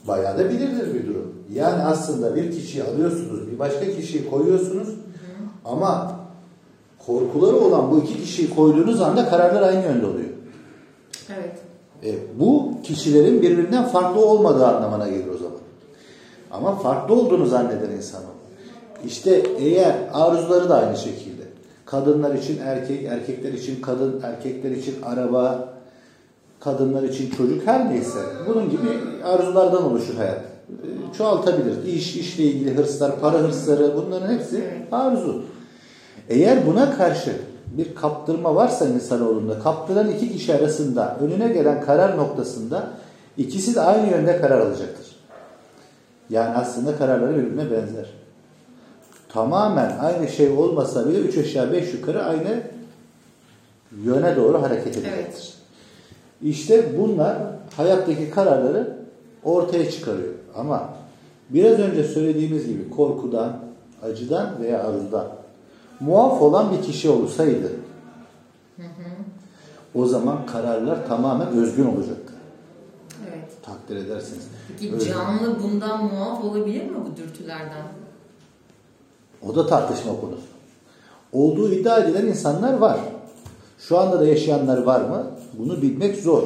Bayağı 0.07 0.37
da 0.37 0.49
bilirdir 0.49 0.93
bir 0.93 1.07
durum. 1.07 1.33
Yani 1.53 1.83
aslında 1.83 2.35
bir 2.35 2.51
kişiyi 2.51 2.83
alıyorsunuz, 2.83 3.51
bir 3.51 3.59
başka 3.59 3.85
kişiyi 3.85 4.29
koyuyorsunuz 4.29 4.89
ama 5.65 6.18
korkuları 7.05 7.55
olan 7.55 7.91
bu 7.91 7.99
iki 7.99 8.21
kişiyi 8.21 8.49
koyduğunuz 8.49 9.01
anda 9.01 9.29
kararlar 9.29 9.61
aynı 9.61 9.83
yönde 9.83 10.05
oluyor. 10.05 10.29
Evet. 11.37 11.55
E, 12.03 12.39
bu 12.39 12.71
kişilerin 12.83 13.41
birbirinden 13.41 13.85
farklı 13.85 14.25
olmadığı 14.25 14.67
anlamına 14.67 15.07
gelir 15.07 15.27
o 15.27 15.37
zaman. 15.37 15.59
Ama 16.51 16.75
farklı 16.75 17.13
olduğunu 17.13 17.45
zanneder 17.45 17.89
insan 17.89 18.21
o. 18.21 18.39
İşte 19.05 19.43
eğer 19.59 19.95
arzuları 20.13 20.69
da 20.69 20.75
aynı 20.75 20.97
şekilde. 20.97 21.43
Kadınlar 21.85 22.35
için 22.35 22.59
erkek, 22.63 23.03
erkekler 23.03 23.53
için 23.53 23.81
kadın, 23.81 24.21
erkekler 24.23 24.71
için 24.71 24.95
araba, 25.01 25.73
kadınlar 26.59 27.03
için 27.03 27.29
çocuk 27.29 27.67
her 27.67 27.91
neyse. 27.91 28.19
Bunun 28.47 28.69
gibi 28.69 28.87
arzulardan 29.23 29.83
oluşur 29.83 30.15
hayat. 30.15 30.37
E, 30.37 31.17
Çoğaltabilir. 31.17 31.83
İş, 31.85 32.15
işle 32.15 32.43
ilgili 32.43 32.77
hırslar, 32.77 33.19
para 33.19 33.37
hırsları 33.37 33.93
bunların 33.97 34.33
hepsi 34.33 34.63
arzu. 34.91 35.43
Eğer 36.29 36.67
buna 36.67 36.97
karşı 36.97 37.35
bir 37.77 37.95
kaptırma 37.95 38.55
varsa 38.55 38.85
insanoğlunda, 38.85 39.59
kaptıran 39.59 40.11
iki 40.11 40.31
kişi 40.33 40.55
arasında 40.55 41.17
önüne 41.21 41.47
gelen 41.47 41.81
karar 41.81 42.17
noktasında 42.17 42.89
ikisi 43.37 43.75
de 43.75 43.81
aynı 43.81 44.11
yönde 44.11 44.41
karar 44.41 44.59
alacaktır. 44.59 45.15
Yani 46.29 46.57
aslında 46.57 46.97
kararları 46.97 47.35
birbirine 47.35 47.71
benzer. 47.71 48.09
Tamamen 49.29 49.97
aynı 49.99 50.27
şey 50.27 50.49
olmasa 50.49 51.09
bile 51.09 51.19
üç 51.19 51.37
aşağı 51.37 51.71
beş 51.71 51.93
yukarı 51.93 52.23
aynı 52.23 52.61
yöne 54.03 54.35
doğru 54.35 54.61
hareket 54.61 54.87
edecektir. 54.87 55.13
Evet. 55.15 55.53
İşte 56.41 56.99
bunlar 56.99 57.37
hayattaki 57.77 58.29
kararları 58.29 58.97
ortaya 59.43 59.91
çıkarıyor. 59.91 60.33
Ama 60.55 60.89
biraz 61.49 61.79
önce 61.79 62.03
söylediğimiz 62.03 62.67
gibi 62.67 62.89
korkudan, 62.89 63.59
acıdan 64.03 64.61
veya 64.61 64.83
arzudan 64.83 65.38
muaf 65.99 66.41
olan 66.41 66.71
bir 66.71 66.81
kişi 66.81 67.09
olsaydı 67.09 67.71
o 69.95 70.05
zaman 70.05 70.45
kararlar 70.45 71.07
tamamen 71.07 71.47
özgün 71.47 71.85
olacaktı. 71.85 72.33
Evet. 73.29 73.63
Takdir 73.63 73.95
edersiniz. 73.95 74.47
Peki 74.67 74.93
Özgün. 74.93 75.13
canlı 75.13 75.63
bundan 75.63 76.05
muaf 76.05 76.43
olabilir 76.43 76.83
mi 76.83 76.97
bu 77.05 77.17
dürtülerden? 77.17 77.83
O 79.47 79.55
da 79.55 79.67
tartışma 79.67 80.11
konusu. 80.21 80.41
Olduğu 81.33 81.73
iddia 81.73 81.97
edilen 81.99 82.27
insanlar 82.27 82.73
var. 82.73 82.99
Şu 83.79 83.99
anda 83.99 84.19
da 84.19 84.25
yaşayanlar 84.25 84.83
var 84.83 85.01
mı? 85.01 85.25
Bunu 85.53 85.81
bilmek 85.81 86.15
zor. 86.15 86.43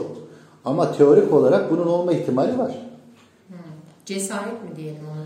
Ama 0.66 0.92
teorik 0.92 1.34
olarak 1.34 1.72
bunun 1.72 1.88
olma 1.88 2.14
ihtimali 2.14 2.58
var. 2.58 2.72
Cesaret 4.06 4.64
mi 4.64 4.76
diyelim 4.76 5.04
ona? 5.14 5.26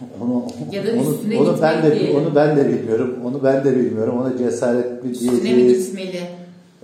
Onu, 0.22 0.44
Ya 0.72 0.86
da 0.86 0.90
onu, 0.92 1.14
üstüne 1.14 1.38
onu 1.40 1.56
ben 1.62 1.82
de 1.82 2.00
diyelim. 2.00 2.16
onu 2.16 2.34
ben 2.34 2.56
de 2.56 2.68
bilmiyorum. 2.68 3.16
Onu 3.24 3.44
ben 3.44 3.64
de 3.64 3.76
bilmiyorum. 3.76 4.14
Ona 4.20 4.36
cesaret 4.38 5.04
mi 5.04 5.10
Üstüne 5.10 5.30
mi 5.32 5.42
diyeceğiz? 5.44 5.86
gitmeli? 5.86 6.20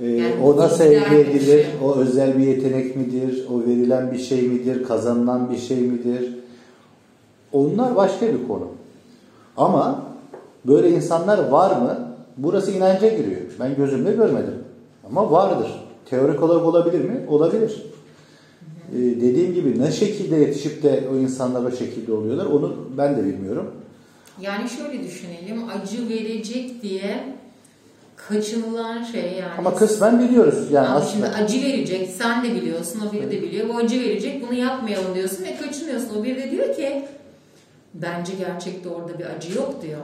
Ee, 0.02 0.06
Yani 0.10 0.34
o 0.44 0.56
nasıl 0.56 0.84
bilgiler 0.84 1.06
elde 1.06 1.10
de 1.16 1.20
bir 1.26 1.30
edilir? 1.30 1.46
şey. 1.46 1.66
O 1.84 1.94
özel 1.94 2.38
bir 2.38 2.46
yetenek 2.46 2.96
midir? 2.96 3.46
O 3.54 3.60
verilen 3.60 4.12
bir 4.12 4.18
şey 4.18 4.42
midir? 4.42 4.84
Kazanılan 4.84 5.50
bir 5.50 5.56
şey 5.58 5.76
midir? 5.80 6.34
Onlar 7.52 7.96
başka 7.96 8.26
bir 8.26 8.48
konu. 8.48 8.68
Ama 9.56 10.02
böyle 10.66 10.90
insanlar 10.90 11.48
var 11.48 11.70
mı? 11.76 11.98
Burası 12.36 12.70
inanca 12.70 13.08
giriyor. 13.08 13.40
Ben 13.60 13.76
gözümle 13.76 14.12
görmedim. 14.12 14.54
Ama 15.08 15.30
vardır. 15.30 15.84
Teorik 16.10 16.42
olarak 16.42 16.66
olabilir 16.66 17.04
mi? 17.04 17.20
Olabilir. 17.28 17.82
Ee, 18.94 18.98
dediğim 18.98 19.54
gibi 19.54 19.80
ne 19.82 19.92
şekilde 19.92 20.36
yetişip 20.36 20.82
de 20.82 21.04
o 21.12 21.16
insanlar 21.16 21.72
o 21.72 21.76
şekilde 21.76 22.12
oluyorlar 22.12 22.46
onu 22.46 22.76
ben 22.98 23.16
de 23.16 23.24
bilmiyorum. 23.24 23.70
Yani 24.40 24.68
şöyle 24.70 25.04
düşünelim. 25.04 25.62
Acı 25.68 26.08
verecek 26.08 26.82
diye 26.82 27.24
kaçınılan 28.16 29.02
şey 29.04 29.22
yani. 29.40 29.52
Ama 29.58 29.74
kısmen 29.74 30.20
biliyoruz 30.28 30.70
yani 30.72 30.86
Ama 30.88 30.96
aslında. 30.96 31.26
şimdi 31.26 31.44
acı 31.44 31.62
verecek. 31.62 32.10
Sen 32.18 32.44
de 32.44 32.54
biliyorsun. 32.54 33.02
O 33.08 33.12
biri 33.12 33.30
de 33.30 33.42
biliyor. 33.42 33.68
Bu 33.68 33.76
acı 33.76 34.00
verecek. 34.00 34.42
Bunu 34.48 34.58
yapmayalım 34.58 35.14
diyorsun 35.14 35.44
ve 35.44 35.56
kaçınıyorsun. 35.66 36.20
O 36.20 36.24
biri 36.24 36.36
de 36.36 36.50
diyor 36.50 36.74
ki 36.76 37.04
bence 37.94 38.32
gerçekte 38.38 38.88
orada 38.88 39.18
bir 39.18 39.24
acı 39.24 39.58
yok 39.58 39.82
diyor. 39.82 40.00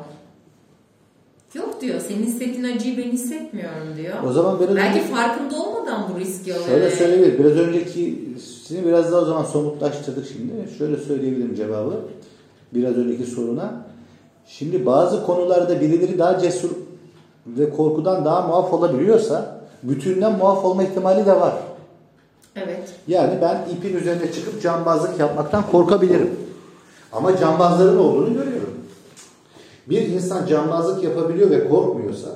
Yok 1.54 1.80
diyor. 1.80 2.00
Senin 2.08 2.22
hissettiğin 2.26 2.64
acıyı 2.64 2.96
ben 2.98 3.10
hissetmiyorum 3.12 3.96
diyor. 3.96 4.14
O 4.26 4.32
zaman 4.32 4.60
biraz 4.60 4.76
Belki 4.76 4.98
önce- 5.00 5.08
farkında 5.14 5.62
olmadan 5.62 6.10
bu 6.14 6.20
riski 6.20 6.54
alıyor. 6.54 6.68
Şöyle 6.68 6.90
söyleyebilirim. 6.90 7.38
Biraz 7.44 7.52
önceki 7.56 8.18
sizi 8.68 8.86
biraz 8.86 9.12
daha 9.12 9.20
o 9.20 9.24
zaman 9.24 9.44
somutlaştırdık 9.44 10.26
şimdi. 10.26 10.52
Şöyle 10.78 10.96
söyleyebilirim 10.96 11.54
cevabı. 11.54 12.00
Biraz 12.74 12.96
önceki 12.96 13.26
soruna. 13.26 13.86
Şimdi 14.46 14.86
bazı 14.86 15.26
konularda 15.26 15.80
birileri 15.80 16.18
daha 16.18 16.38
cesur 16.38 16.70
ve 17.46 17.70
korkudan 17.70 18.24
daha 18.24 18.46
muaf 18.46 18.72
olabiliyorsa 18.72 19.60
bütünden 19.82 20.38
muaf 20.38 20.64
olma 20.64 20.82
ihtimali 20.82 21.26
de 21.26 21.40
var. 21.40 21.54
Evet. 22.56 22.94
Yani 23.08 23.38
ben 23.42 23.68
ipin 23.76 23.96
üzerine 23.96 24.32
çıkıp 24.32 24.62
cambazlık 24.62 25.20
yapmaktan 25.20 25.64
korkabilirim. 25.70 26.30
Ama 27.12 27.36
cambazların 27.36 27.98
olduğunu 27.98 28.34
görüyorum. 28.34 28.74
Bir 29.86 30.02
insan 30.02 30.46
cambazlık 30.46 31.04
yapabiliyor 31.04 31.50
ve 31.50 31.68
korkmuyorsa 31.68 32.28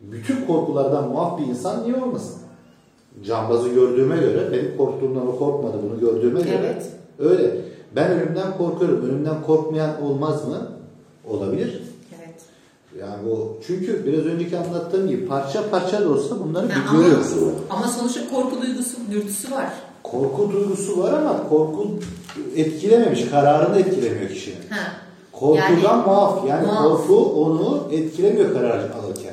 bütün 0.00 0.46
korkulardan 0.46 1.08
muaf 1.08 1.38
bir 1.40 1.46
insan 1.46 1.82
niye 1.82 1.96
olmasın? 1.96 2.39
Cambazı 3.26 3.68
gördüğüme 3.68 4.16
göre 4.16 4.48
benim 4.52 4.76
korktuğumdan 4.76 5.28
o 5.28 5.38
korkmadı 5.38 5.76
bunu 5.82 6.00
gördüğüme 6.00 6.40
göre 6.40 6.58
Evet. 6.64 6.86
öyle. 7.18 7.56
Ben 7.96 8.10
ölümden 8.10 8.56
korkuyorum. 8.58 9.04
Ölümden 9.04 9.42
korkmayan 9.42 10.02
olmaz 10.02 10.48
mı? 10.48 10.68
Olabilir. 11.28 11.82
Evet. 12.18 12.34
Yani 13.00 13.24
bu 13.30 13.56
çünkü 13.66 14.06
biraz 14.06 14.26
önceki 14.26 14.58
anlattığım 14.58 15.08
gibi 15.08 15.26
parça 15.26 15.70
parça 15.70 16.00
da 16.04 16.08
olsa 16.10 16.40
bunları 16.44 16.68
Ha, 16.68 16.72
bir 16.84 16.88
ama, 16.88 17.02
görüyoruz. 17.02 17.34
ama 17.70 17.86
sonuçta 17.88 18.20
korku 18.30 18.62
duygusu, 18.62 18.96
dürtüsü 19.10 19.50
var. 19.52 19.72
Korku 20.02 20.52
duygusu 20.52 21.02
var 21.02 21.12
ama 21.12 21.48
korku 21.48 21.86
etkilememiş, 22.56 23.24
kararını 23.30 23.78
etkilemiyor 23.78 24.30
kişinin. 24.30 24.56
Ha. 24.70 24.92
Korkudan 25.32 25.56
Yani- 25.82 26.04
muaf. 26.06 26.48
Yani 26.48 26.66
Muaf. 26.66 26.82
korku 26.82 27.16
onu 27.44 27.82
etkilemiyor 27.92 28.52
karar 28.52 28.78
alırken. 28.78 29.29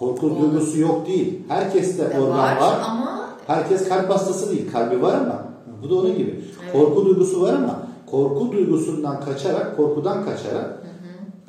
Korku 0.00 0.40
duygusu 0.40 0.78
yok 0.78 1.06
değil. 1.06 1.38
Herkeste 1.48 2.02
E, 2.02 2.20
organ 2.20 2.38
var, 2.38 2.56
var. 2.56 2.80
ama 2.84 3.30
Herkes 3.46 3.88
kalp 3.88 4.10
hastası 4.10 4.50
değil. 4.50 4.72
Kalbi 4.72 5.02
var 5.02 5.14
ama. 5.14 5.44
Bu 5.82 5.90
da 5.90 5.94
onun 5.94 6.18
gibi. 6.18 6.44
Evet. 6.64 6.72
Korku 6.72 7.04
duygusu 7.06 7.42
var 7.42 7.54
ama 7.54 7.86
korku 8.06 8.52
duygusundan 8.52 9.20
kaçarak, 9.24 9.76
korkudan 9.76 10.24
kaçarak 10.24 10.78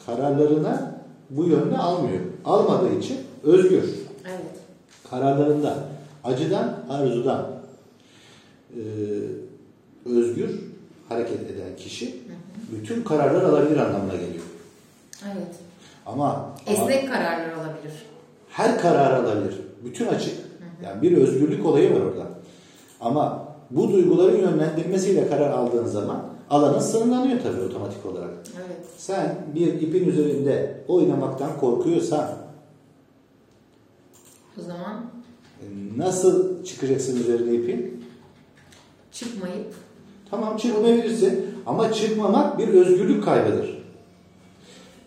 kararlarına 0.06 1.02
bu 1.30 1.44
yönde 1.44 1.78
almıyor. 1.78 2.20
Almadığı 2.46 2.94
için 2.94 3.18
özgür. 3.44 3.84
evet. 4.26 4.42
kararlarında 5.10 5.78
acıdan, 6.24 6.78
arzudan 6.90 7.48
e, 8.76 8.82
özgür 10.06 10.60
hareket 11.10 11.42
eden 11.52 11.76
kişi 11.78 12.22
bütün 12.72 13.04
kararlar 13.04 13.44
alabilir 13.44 13.78
anlamına 13.78 14.16
geliyor. 14.16 14.44
Evet. 15.26 15.56
Ama, 16.06 16.26
ama 16.26 16.52
Esnek 16.68 17.08
kararlar 17.12 17.50
alabilir. 17.54 18.11
Her 18.52 18.82
karar 18.82 19.24
alabilir. 19.24 19.56
Bütün 19.86 20.08
açık. 20.08 20.34
Yani 20.84 21.02
bir 21.02 21.18
özgürlük 21.18 21.66
olayı 21.66 21.96
var 21.96 22.02
orada. 22.02 22.28
Ama 23.02 23.48
bu 23.72 23.92
duyguların 23.92 24.38
yönlendirmesiyle 24.38 25.30
karar 25.30 25.52
aldığın 25.52 25.86
zaman 25.86 26.26
alanın 26.50 26.80
sınırlanıyor 26.80 27.40
tabii 27.44 27.62
otomatik 27.62 28.06
olarak. 28.06 28.30
Evet. 28.58 28.78
Sen 28.98 29.36
bir 29.56 29.68
ipin 29.74 30.10
üzerinde 30.10 30.84
oynamaktan 30.88 31.60
korkuyorsan 31.60 32.30
O 34.60 34.62
zaman 34.62 35.06
e, 35.62 35.66
nasıl 35.98 36.64
çıkacaksın 36.64 37.20
üzerine 37.20 37.54
ipin? 37.54 38.04
çıkmayıp 39.12 39.74
Tamam 40.30 40.58
çıkmayabilirsin 40.58 41.46
ama 41.66 41.94
çıkmamak 41.94 42.58
bir 42.58 42.68
özgürlük 42.68 43.24
kaybıdır. 43.24 43.81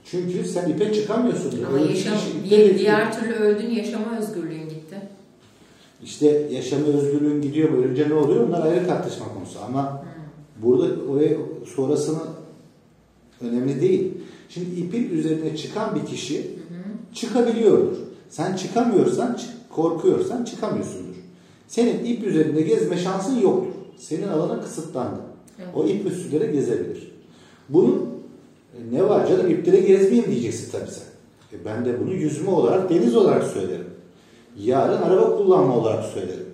Çünkü 0.05 0.45
sen 0.45 0.69
ipe 0.69 0.93
çıkamıyorsun. 0.93 1.65
Ama 1.69 1.79
yaşam, 1.79 2.15
ipte 2.45 2.51
diğer, 2.57 2.79
diğer 2.79 3.21
türlü 3.21 3.35
öldün 3.35 3.71
yaşama 3.71 4.19
özgürlüğün 4.19 4.69
gitti. 4.69 4.97
İşte 6.05 6.49
yaşama 6.53 6.87
özgürlüğün 6.87 7.43
gidiyor 7.43 7.69
böylece 7.73 8.09
ne 8.09 8.15
oluyor? 8.15 8.49
Onlar 8.49 8.67
ayrı 8.67 8.87
tartışma 8.87 9.27
konusu. 9.35 9.59
Ama 9.69 10.05
burada 10.63 10.87
oraya 11.11 11.37
sonrasını 11.77 12.21
önemli 13.41 13.81
değil. 13.81 14.13
Şimdi 14.49 14.81
ipin 14.81 15.11
üzerine 15.11 15.57
çıkan 15.57 15.95
bir 15.95 16.07
kişi 16.07 16.51
çıkabiliyordur. 17.15 17.97
Sen 18.31 18.57
çıkamıyorsan, 18.57 19.35
çık- 19.35 19.71
korkuyorsan 19.71 20.45
çıkamıyorsundur. 20.45 21.15
Senin 21.69 22.05
ip 22.05 22.25
üzerinde 22.25 22.63
gezme 22.63 22.97
şansın 22.99 23.41
yoktur. 23.41 23.73
Senin 23.99 24.29
alanın 24.29 24.63
kısıtlandı. 24.63 25.21
Evet. 25.59 25.69
O 25.75 25.85
ip 25.87 26.07
üstüleri 26.07 26.53
gezebilir. 26.53 27.13
Bunun 27.69 28.14
e, 28.75 28.97
ne 28.97 29.09
var 29.09 29.27
canım 29.27 29.51
ipte 29.51 29.73
de 29.73 29.81
gezmeyeyim 29.81 30.31
diyeceksin 30.31 30.73
tabii 30.73 30.91
sen. 30.91 31.15
E 31.59 31.65
ben 31.65 31.85
de 31.85 32.01
bunu 32.01 32.13
yüzme 32.13 32.51
olarak, 32.51 32.91
deniz 32.91 33.17
olarak 33.17 33.45
söylerim. 33.45 33.87
Yarın 34.57 35.03
araba 35.03 35.37
kullanma 35.37 35.77
olarak 35.77 36.05
söylerim. 36.05 36.47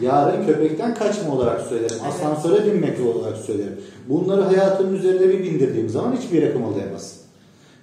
Yarın 0.00 0.46
köpekten 0.46 0.94
kaçma 0.94 1.34
olarak 1.34 1.60
söylerim. 1.60 1.96
Evet. 2.02 2.14
Asansöre 2.14 2.66
binmek 2.66 2.96
olarak 3.16 3.36
söylerim. 3.36 3.80
Bunları 4.08 4.42
hayatının 4.42 4.94
üzerine 4.94 5.28
bir 5.28 5.44
bindirdiğim 5.44 5.88
zaman 5.88 6.16
hiçbir 6.16 6.42
yere 6.42 6.52
kımıldayamazsın. 6.52 7.18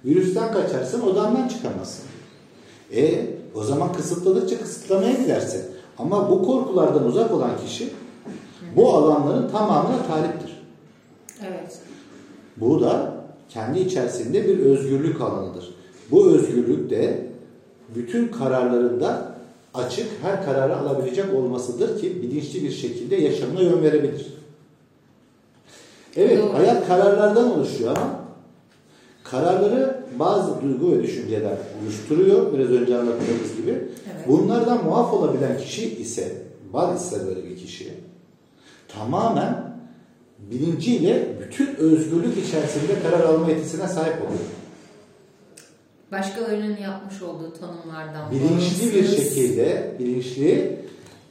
Virüsten 0.04 0.52
kaçarsın, 0.52 1.00
odandan 1.00 1.48
çıkamazsın. 1.48 2.04
E 2.96 3.26
o 3.54 3.62
zaman 3.62 3.92
kısıtladıkça 3.92 4.58
kısıtlamaya 4.60 5.12
gidersin. 5.12 5.62
Ama 5.98 6.30
bu 6.30 6.42
korkulardan 6.42 7.04
uzak 7.04 7.32
olan 7.32 7.50
kişi 7.66 7.88
bu 8.76 8.94
alanların 8.94 9.48
tamamına 9.48 10.06
taliptir. 10.06 10.62
Evet. 11.46 11.78
Bu 12.56 12.80
da 12.80 13.14
kendi 13.48 13.80
içerisinde 13.80 14.48
bir 14.48 14.58
özgürlük 14.58 15.20
alanıdır. 15.20 15.74
Bu 16.10 16.30
özgürlük 16.30 16.90
de 16.90 17.26
bütün 17.94 18.28
kararlarında 18.28 19.36
açık 19.74 20.06
her 20.22 20.44
kararı 20.44 20.76
alabilecek 20.76 21.34
olmasıdır 21.34 22.00
ki 22.00 22.22
bilinçli 22.22 22.62
bir 22.62 22.70
şekilde 22.70 23.16
yaşamına 23.16 23.60
yön 23.60 23.82
verebilir. 23.82 24.26
Evet, 26.16 26.42
hayat 26.52 26.86
kararlardan 26.86 27.58
oluşuyor 27.58 27.96
ama 27.96 28.20
kararları 29.24 30.00
bazı 30.18 30.62
duygu 30.62 30.92
ve 30.92 31.02
düşünceler 31.02 31.56
oluşturuyor. 31.82 32.52
Biraz 32.52 32.70
önce 32.70 32.98
anlattığımız 32.98 33.56
gibi. 33.56 33.70
Evet. 33.70 34.28
Bunlardan 34.28 34.84
muaf 34.84 35.14
olabilen 35.14 35.58
kişi 35.58 35.96
ise, 35.96 36.32
var 36.72 36.96
ise 36.96 37.26
böyle 37.26 37.44
bir 37.44 37.56
kişi, 37.56 37.94
tamamen 38.88 39.76
bilinciyle 40.50 41.35
bütün 41.58 41.76
özgürlük 41.76 42.46
içerisinde 42.46 43.02
karar 43.02 43.20
alma 43.24 43.50
yetisine 43.50 43.88
sahip 43.88 44.22
oluyor. 44.22 44.40
Başkalarının 46.12 46.76
yapmış 46.76 47.22
olduğu 47.22 47.52
tanımlardan 47.60 48.30
Bilinçli 48.30 48.94
bir 48.94 49.08
şekilde, 49.08 49.96
bilinçli 49.98 50.78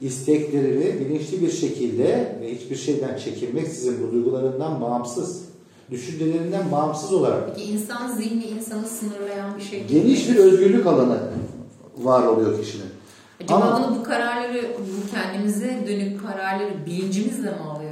isteklerini 0.01 0.99
bilinçli 0.99 1.41
bir 1.41 1.51
şekilde 1.51 2.37
ve 2.41 2.55
hiçbir 2.55 2.75
şeyden 2.75 3.17
çekinmeksizin 3.17 4.07
bu 4.07 4.11
duygularından 4.11 4.81
bağımsız, 4.81 5.45
düşüncelerinden 5.91 6.71
bağımsız 6.71 7.13
olarak 7.13 7.55
Peki 7.55 7.71
insan 7.71 8.15
zihni 8.15 8.45
insanı 8.45 8.87
sınırlayan 8.87 9.57
bir 9.57 9.63
şey 9.63 9.83
geniş 9.87 10.29
bir 10.29 10.35
özgürlük 10.35 10.87
alanı 10.87 11.19
var 11.97 12.27
oluyor 12.27 12.61
kişinin. 12.61 12.85
Acaba 13.43 13.59
Ama- 13.59 13.87
bunu 13.89 13.99
bu 13.99 14.03
kararları, 14.03 14.61
bu 14.79 15.11
kendimize 15.15 15.83
dönük 15.87 16.21
kararları 16.21 16.85
bilincimizle 16.85 17.49
mi 17.49 17.57
alıyoruz? 17.69 17.84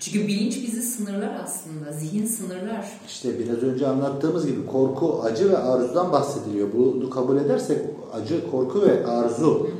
Çünkü 0.00 0.28
bilinç 0.28 0.62
bizi 0.62 0.82
sınırlar 0.82 1.40
aslında. 1.44 1.92
Zihin 1.92 2.26
sınırlar. 2.26 2.90
İşte 3.06 3.38
biraz 3.38 3.62
önce 3.62 3.86
anlattığımız 3.86 4.46
gibi 4.46 4.66
korku, 4.66 5.22
acı 5.22 5.50
ve 5.50 5.58
arzudan 5.58 6.12
bahsediliyor. 6.12 6.68
Bunu 6.72 7.10
kabul 7.10 7.36
edersek 7.36 7.78
acı, 8.12 8.50
korku 8.50 8.82
ve 8.82 9.06
arzu 9.06 9.70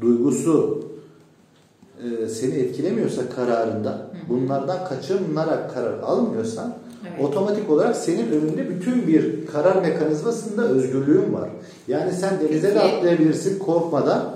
duygusu 0.00 0.84
e, 2.02 2.28
seni 2.28 2.54
etkilemiyorsa 2.54 3.30
kararında, 3.30 4.06
bunlardan 4.28 4.84
kaçınarak 4.84 5.74
karar 5.74 5.98
almıyorsan 5.98 6.74
Evet. 7.08 7.24
otomatik 7.24 7.70
olarak 7.70 7.96
senin 7.96 8.32
önünde 8.32 8.70
bütün 8.70 9.06
bir 9.06 9.46
karar 9.46 9.82
mekanizmasında 9.82 10.62
özgürlüğün 10.62 11.32
var. 11.32 11.50
Yani 11.88 12.12
sen 12.12 12.40
denize 12.40 12.74
de 12.74 12.80
atlayabilirsin 12.80 13.58
korkmadan, 13.58 14.34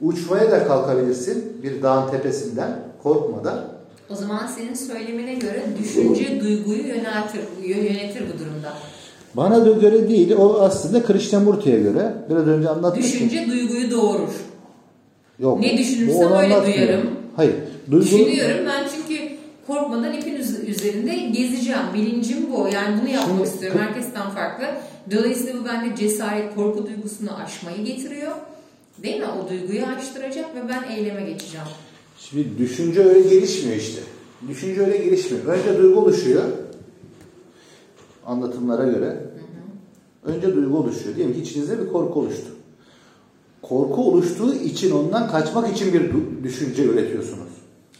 uçmaya 0.00 0.50
da 0.50 0.66
kalkabilirsin 0.66 1.62
bir 1.62 1.82
dağın 1.82 2.10
tepesinden 2.10 2.78
korkmadan. 3.02 3.75
O 4.10 4.14
zaman 4.14 4.46
senin 4.46 4.74
söylemine 4.74 5.34
göre 5.34 5.62
düşünce 5.82 6.40
duyguyu 6.40 6.86
yöneltir, 6.86 7.40
yönetir 7.64 8.22
bu 8.34 8.38
durumda. 8.38 8.72
Bana 9.34 9.66
da 9.66 9.70
göre 9.72 10.08
değil, 10.08 10.32
o 10.38 10.60
aslında 10.60 11.02
Krishnamurti'ye 11.02 11.80
göre. 11.80 12.14
Biraz 12.30 12.46
önce 12.46 12.68
anlatmıştım. 12.68 13.12
Düşünce 13.20 13.46
duyguyu 13.50 13.90
doğurur. 13.90 14.28
Yok. 15.38 15.60
Ne 15.60 15.78
düşünürsem 15.78 16.32
öyle 16.32 16.66
duyarım. 16.66 17.10
Hayır. 17.36 17.54
Duygu, 17.90 18.04
Düşünüyorum 18.06 18.66
ben 18.66 18.84
çünkü 18.94 19.22
korkmadan 19.66 20.12
ipin 20.12 20.34
üz- 20.36 20.66
üzerinde 20.66 21.14
gezeceğim. 21.16 21.80
Bilincim 21.94 22.46
bu. 22.52 22.68
Yani 22.74 23.00
bunu 23.00 23.08
yapmak 23.10 23.28
Şimdi- 23.36 23.48
istiyorum. 23.48 23.80
Herkesten 23.80 24.30
farklı. 24.30 24.64
Dolayısıyla 25.16 25.60
bu 25.60 25.64
bende 25.64 25.96
cesaret, 25.96 26.54
korku 26.54 26.86
duygusunu 26.86 27.30
aşmayı 27.44 27.84
getiriyor. 27.84 28.32
Değil 29.02 29.16
mi? 29.20 29.26
O 29.44 29.48
duyguyu 29.50 29.82
aştıracak 29.98 30.44
ve 30.56 30.68
ben 30.68 30.96
eyleme 30.96 31.22
geçeceğim. 31.22 31.66
Şimdi 32.18 32.58
düşünce 32.58 33.00
öyle 33.04 33.20
gelişmiyor 33.28 33.76
işte. 33.76 34.00
Düşünce 34.48 34.80
öyle 34.80 34.96
gelişmiyor. 34.98 35.44
Önce 35.44 35.78
duygu 35.78 36.00
oluşuyor. 36.00 36.42
Anlatımlara 38.26 38.84
göre. 38.84 39.20
Önce 40.24 40.54
duygu 40.54 40.76
oluşuyor. 40.78 41.16
Diyelim 41.16 41.34
ki 41.34 41.40
içinizde 41.40 41.80
bir 41.80 41.86
korku 41.92 42.20
oluştu. 42.20 42.48
Korku 43.62 44.10
oluştuğu 44.10 44.54
için 44.54 44.90
ondan 44.90 45.30
kaçmak 45.30 45.72
için 45.76 45.92
bir 45.92 46.10
düşünce 46.44 46.84
üretiyorsunuz. 46.84 47.48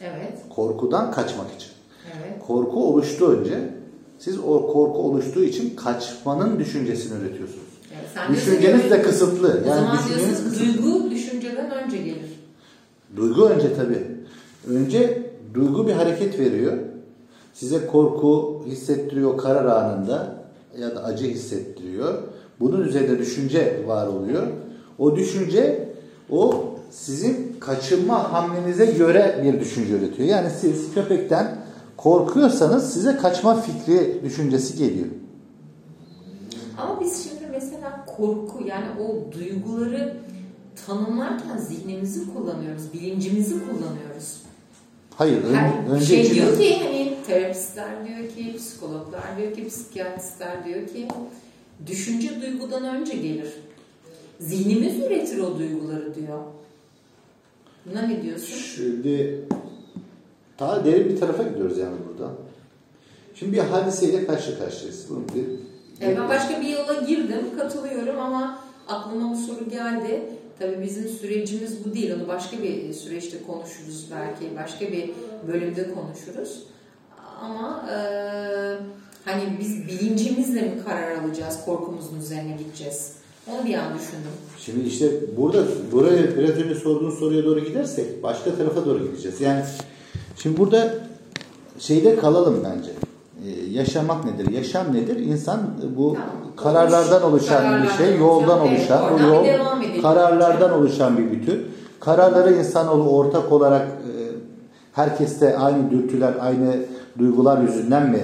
Evet. 0.00 0.38
Korkudan 0.50 1.12
kaçmak 1.12 1.46
için. 1.56 1.68
Evet. 2.06 2.42
Korku 2.46 2.84
oluştu 2.88 3.26
önce. 3.26 3.70
Siz 4.18 4.38
o 4.38 4.66
korku 4.66 4.98
oluştuğu 4.98 5.44
için 5.44 5.76
kaçmanın 5.76 6.58
düşüncesini 6.58 7.18
üretiyorsunuz. 7.20 7.66
evet. 7.92 8.36
Düşünceniz 8.36 8.90
de 8.90 9.02
kısıtlı. 9.02 9.48
O 9.48 9.68
Yani 9.68 9.80
zaman 9.80 9.98
düşünceniz 9.98 10.26
diyorsun 10.26 10.50
kısıtlı. 10.50 10.84
duygu 10.84 11.10
düşünceden 11.10 11.70
önce 11.70 11.96
gelir. 11.96 12.35
Duygu 13.16 13.44
önce 13.48 13.74
tabii. 13.74 14.06
Önce 14.68 15.22
duygu 15.54 15.86
bir 15.86 15.92
hareket 15.92 16.38
veriyor. 16.38 16.72
Size 17.54 17.86
korku 17.86 18.62
hissettiriyor 18.66 19.38
karar 19.38 19.64
anında 19.64 20.36
ya 20.78 20.96
da 20.96 21.04
acı 21.04 21.26
hissettiriyor. 21.26 22.14
Bunun 22.60 22.82
üzerinde 22.82 23.18
düşünce 23.18 23.82
var 23.86 24.06
oluyor. 24.06 24.42
O 24.98 25.16
düşünce 25.16 25.88
o 26.30 26.64
sizin 26.90 27.56
kaçınma 27.60 28.32
hamlenize 28.32 28.86
göre 28.86 29.40
bir 29.44 29.60
düşünce 29.60 29.92
üretiyor. 29.92 30.28
Yani 30.28 30.50
siz 30.60 30.94
köpekten 30.94 31.56
korkuyorsanız 31.96 32.92
size 32.92 33.16
kaçma 33.16 33.60
fikri 33.60 34.20
düşüncesi 34.24 34.78
geliyor. 34.78 35.06
Ama 36.78 37.00
biz 37.00 37.24
şimdi 37.24 37.50
mesela 37.52 38.06
korku 38.06 38.64
yani 38.66 38.86
o 39.00 39.32
duyguları 39.32 40.16
tanımlarken 40.86 41.56
zihnimizi 41.58 42.34
kullanıyoruz, 42.34 42.92
bilincimizi 42.92 43.54
kullanıyoruz. 43.54 44.42
Hayır, 45.16 45.44
ön- 45.44 45.54
Her 45.54 45.90
önce 45.90 46.06
şey 46.06 46.20
içine- 46.20 46.34
diyor 46.34 46.58
ki 46.58 46.78
hani 46.84 47.16
terapistler 47.26 48.06
diyor 48.08 48.28
ki, 48.28 48.56
psikologlar 48.58 49.38
diyor 49.38 49.54
ki, 49.54 49.68
psikiyatristler 49.68 50.64
diyor 50.64 50.86
ki 50.88 51.08
düşünce 51.86 52.40
duygudan 52.42 52.84
önce 52.84 53.12
gelir. 53.16 53.48
Zihnimiz 54.40 54.98
üretir 54.98 55.38
o 55.38 55.58
duyguları 55.58 56.14
diyor. 56.14 56.38
Buna 57.86 58.02
ne 58.02 58.22
diyorsun? 58.22 58.56
Şimdi 58.56 59.44
daha 60.58 60.84
derin 60.84 61.08
bir 61.08 61.20
tarafa 61.20 61.42
gidiyoruz 61.42 61.78
yani 61.78 61.96
burada. 62.08 62.32
Şimdi 63.34 63.52
bir 63.52 63.58
hadiseyle 63.58 64.26
karşı 64.26 64.58
karşıyayız. 64.58 65.06
Bunun 65.10 65.28
bir, 65.34 65.44
Evet, 66.00 66.18
ben 66.18 66.28
başka 66.28 66.60
bir 66.60 66.68
yola 66.68 66.94
girdim, 66.94 67.40
katılıyorum 67.58 68.18
ama 68.20 68.58
aklıma 68.88 69.32
bu 69.32 69.36
soru 69.36 69.70
geldi. 69.70 70.22
Tabii 70.58 70.82
bizim 70.82 71.08
sürecimiz 71.08 71.84
bu 71.84 71.94
değil. 71.94 72.14
Onu 72.16 72.28
başka 72.28 72.62
bir 72.62 72.92
süreçte 72.92 73.42
konuşuruz 73.46 74.06
belki. 74.10 74.56
Başka 74.56 74.92
bir 74.92 75.10
bölümde 75.48 75.94
konuşuruz. 75.94 76.62
Ama 77.40 77.86
e, 77.90 77.96
hani 79.24 79.42
biz 79.60 79.86
bilincimizle 79.86 80.62
mi 80.62 80.72
karar 80.84 81.10
alacağız, 81.18 81.64
korkumuzun 81.64 82.20
üzerine 82.20 82.56
gideceğiz? 82.58 83.12
Onu 83.50 83.66
bir 83.66 83.74
an 83.74 83.94
düşündüm. 83.98 84.32
Şimdi 84.58 84.88
işte 84.88 85.36
burada 85.36 85.64
buraya 85.92 86.36
biraz 86.38 86.50
önce 86.50 86.74
sorduğun 86.74 87.10
soruya 87.10 87.44
doğru 87.44 87.60
gidersek 87.60 88.22
başka 88.22 88.56
tarafa 88.56 88.86
doğru 88.86 89.06
gideceğiz. 89.06 89.40
Yani 89.40 89.64
şimdi 90.36 90.56
burada 90.56 90.94
şeyde 91.78 92.16
kalalım 92.16 92.64
bence. 92.64 92.90
Yaşamak 93.70 94.24
nedir? 94.24 94.52
Yaşam 94.52 94.94
nedir? 94.94 95.16
İnsan 95.16 95.60
bu 95.96 96.14
Tamam. 96.14 96.28
kararlardan 96.56 97.22
oluşan 97.22 97.82
bir 97.82 97.88
şey, 97.88 97.96
Kararlardan 97.96 98.20
yoldan 98.20 98.60
oluşan, 98.60 99.02
evet, 99.02 99.12
oluşan, 99.12 99.30
o 99.30 99.38
oradan 99.38 99.82
yol 99.82 100.02
kararlardan 100.02 100.72
oluşan 100.72 101.18
bir 101.18 101.30
bütün. 101.30 101.62
Kararları 102.00 102.54
insanoğlu 102.54 103.10
ortak 103.10 103.52
olarak 103.52 103.82
e, 103.82 104.12
herkeste 104.92 105.58
aynı 105.58 105.90
dürtüler, 105.90 106.34
aynı 106.40 106.76
duygular 107.18 107.62
yüzünden 107.62 108.10
mi 108.10 108.20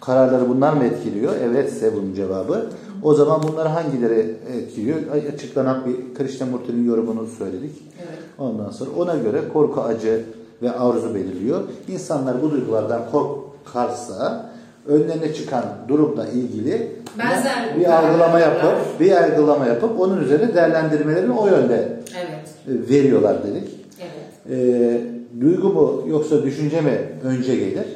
kararları 0.00 0.48
bunlar 0.48 0.72
mı 0.72 0.84
etkiliyor? 0.84 1.36
Evetse 1.36 1.96
bunun 1.96 2.14
cevabı. 2.14 2.66
O 3.02 3.14
zaman 3.14 3.42
bunları 3.42 3.68
hangileri 3.68 4.36
etkiliyor? 4.56 4.98
Açıklanan 5.34 5.86
bir 5.86 6.14
Krishnamurti'nin 6.14 6.84
yorumunu 6.86 7.26
söyledik. 7.38 7.82
Evet. 7.98 8.18
Ondan 8.38 8.70
sonra 8.70 8.90
ona 8.98 9.14
göre 9.14 9.40
korku, 9.52 9.80
acı 9.80 10.24
ve 10.62 10.70
arzu 10.72 11.14
belirliyor. 11.14 11.60
İnsanlar 11.88 12.42
bu 12.42 12.50
duygulardan 12.50 13.02
korkarsa 13.12 14.50
önlerine 14.88 15.34
çıkan 15.34 15.64
durumla 15.88 16.26
ilgili 16.28 16.92
Benzer 17.18 17.76
bir 17.78 17.84
kararlar. 17.84 18.40
yapıp 18.40 19.00
bir 19.00 19.06
yargılama 19.06 19.66
yapıp 19.66 20.00
onun 20.00 20.20
üzerine 20.24 20.54
değerlendirmelerini 20.54 21.32
o 21.32 21.46
yönde 21.46 22.00
Evet. 22.16 22.48
e, 22.68 22.90
veriyorlar 22.90 23.36
dedik. 23.44 23.68
Evet. 24.00 24.58
E, 24.58 25.40
duygu 25.40 25.68
mu 25.68 26.04
yoksa 26.08 26.42
düşünce 26.42 26.80
mi 26.80 26.98
önce 27.24 27.56
gelir? 27.56 27.86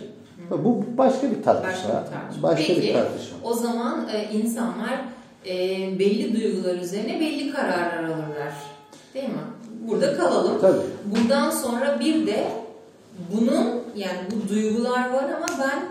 Bu 0.51 0.85
başka 0.99 1.31
bir 1.31 1.43
tartışma. 1.43 1.73
Başka 1.73 1.89
bir 1.89 2.11
tartışma. 2.13 2.43
Başka 2.43 2.65
Peki, 2.67 2.83
bir 2.83 2.93
tartışma. 2.95 3.39
o 3.45 3.55
zaman 3.55 4.09
e, 4.15 4.33
insanlar 4.39 5.01
e, 5.47 5.55
belli 5.99 6.41
duygular 6.41 6.75
üzerine 6.75 7.21
belli 7.21 7.53
kararlar 7.53 8.05
alırlar. 8.05 8.53
Değil 9.15 9.29
mi? 9.29 9.35
Burada 9.89 10.17
kalalım. 10.17 10.61
Tabii. 10.61 10.79
Bundan 11.05 11.51
sonra 11.51 12.01
bir 12.01 12.27
de 12.27 12.45
bunun 13.33 13.67
yani 13.97 14.19
bu 14.31 14.49
duygular 14.55 15.11
var 15.13 15.25
ama 15.37 15.47
ben 15.59 15.83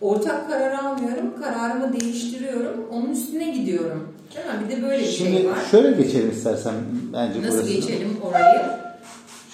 ortak 0.00 0.48
karar 0.50 0.72
almıyorum. 0.72 1.24
Kararımı 1.42 2.00
değiştiriyorum. 2.00 2.84
Onun 2.92 3.10
üstüne 3.10 3.50
gidiyorum. 3.50 4.08
Değil 4.36 4.46
mi? 4.46 4.52
Bir 4.68 4.76
de 4.76 4.82
böyle 4.82 4.98
bir 5.02 5.06
Şimdi 5.08 5.36
şey 5.36 5.48
var. 5.50 5.58
şöyle 5.70 6.02
geçelim 6.02 6.30
istersen 6.30 6.74
bence 7.12 7.42
Nasıl 7.42 7.58
burasını. 7.58 7.74
geçelim 7.74 8.08
orayı? 8.30 8.60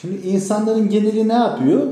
Şimdi 0.01 0.27
insanların 0.27 0.89
geneli 0.89 1.29
ne 1.29 1.33
yapıyor? 1.33 1.83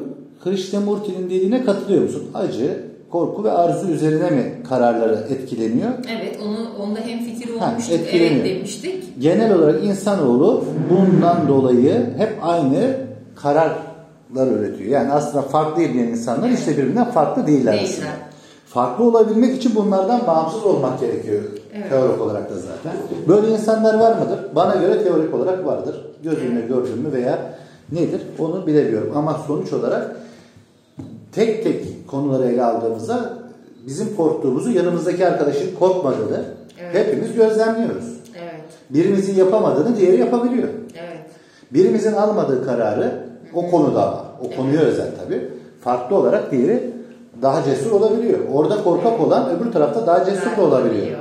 Krishnamurti'nin 0.45 1.25
dediğine 1.25 1.65
katılıyor 1.65 2.03
musun? 2.03 2.31
Acı, 2.35 2.85
korku 3.11 3.45
ve 3.45 3.51
arzu 3.53 3.89
üzerine 3.91 4.31
mi 4.31 4.53
kararları 4.69 5.27
etkileniyor? 5.31 5.91
Evet, 6.19 6.39
onu 6.43 6.83
onda 6.83 7.01
hem 7.01 7.19
fikir 7.25 7.57
Ha, 7.59 7.71
olmuştuk. 7.71 7.95
etkileniyor. 7.95 8.45
Evet 8.45 8.57
demiştik. 8.57 9.05
Genel 9.19 9.55
olarak 9.55 9.85
insanoğlu 9.85 10.65
bundan 10.91 11.49
dolayı 11.49 11.93
hep 12.19 12.33
aynı 12.43 12.97
kararlar 13.37 14.47
üretiyor. 14.59 14.91
Yani 14.91 15.13
aslında 15.13 15.43
farklı 15.43 15.93
diyen 15.93 16.07
insanlar 16.07 16.49
işte 16.51 16.77
birbirinden 16.77 17.11
farklı 17.11 17.47
değiller 17.47 17.73
Değiller. 17.73 18.09
Farklı 18.75 19.05
olabilmek 19.05 19.57
için 19.57 19.75
bunlardan 19.75 20.27
bağımsız 20.27 20.65
olmak 20.65 21.01
gerekiyor. 21.01 21.43
Evet. 21.75 21.89
Teorik 21.91 22.21
olarak 22.21 22.51
da 22.51 22.55
zaten. 22.55 22.93
Böyle 23.29 23.49
insanlar 23.49 23.95
var 24.01 24.19
mıdır? 24.19 24.39
Bana 24.55 24.75
göre 24.75 25.05
teorik 25.05 25.35
olarak 25.35 25.67
vardır. 25.67 26.07
Gözümle 26.23 26.61
gördüm 26.61 26.99
mü 27.05 27.13
veya 27.13 27.39
nedir 27.93 28.21
onu 28.39 28.67
bilemiyorum. 28.67 29.13
Ama 29.17 29.41
sonuç 29.47 29.73
olarak 29.73 30.17
tek 31.33 31.65
tek 31.65 32.09
konuları 32.09 32.47
ele 32.47 32.65
aldığımızda 32.65 33.33
bizim 33.87 34.17
korktuğumuzu 34.17 34.71
yanımızdaki 34.71 35.27
arkadaşın 35.27 35.75
korkmadığını 35.79 36.45
Evet. 36.81 36.95
hepimiz 37.07 37.35
gözlemliyoruz. 37.35 38.05
Evet, 38.43 38.61
Birimizin 38.91 39.35
yapamadığını 39.35 39.97
diğeri 39.97 40.21
yapabiliyor. 40.21 40.69
evet. 40.95 41.19
Birimizin 41.73 42.13
almadığı 42.13 42.67
kararı 42.67 43.25
o 43.55 43.71
konuda 43.71 44.25
o 44.43 44.57
konuya 44.57 44.81
özel 44.81 45.09
tabii. 45.25 45.49
Farklı 45.81 46.17
olarak 46.17 46.53
diğeri 46.53 46.95
daha 47.43 47.63
cesur 47.65 47.91
olabiliyor. 47.91 48.39
Orada 48.53 48.85
korkak 48.85 49.21
olan 49.21 49.51
öbür 49.51 49.73
tarafta 49.73 50.07
daha 50.07 50.25
cesur 50.25 50.57
da 50.57 50.63
olabiliyor. 50.63 51.19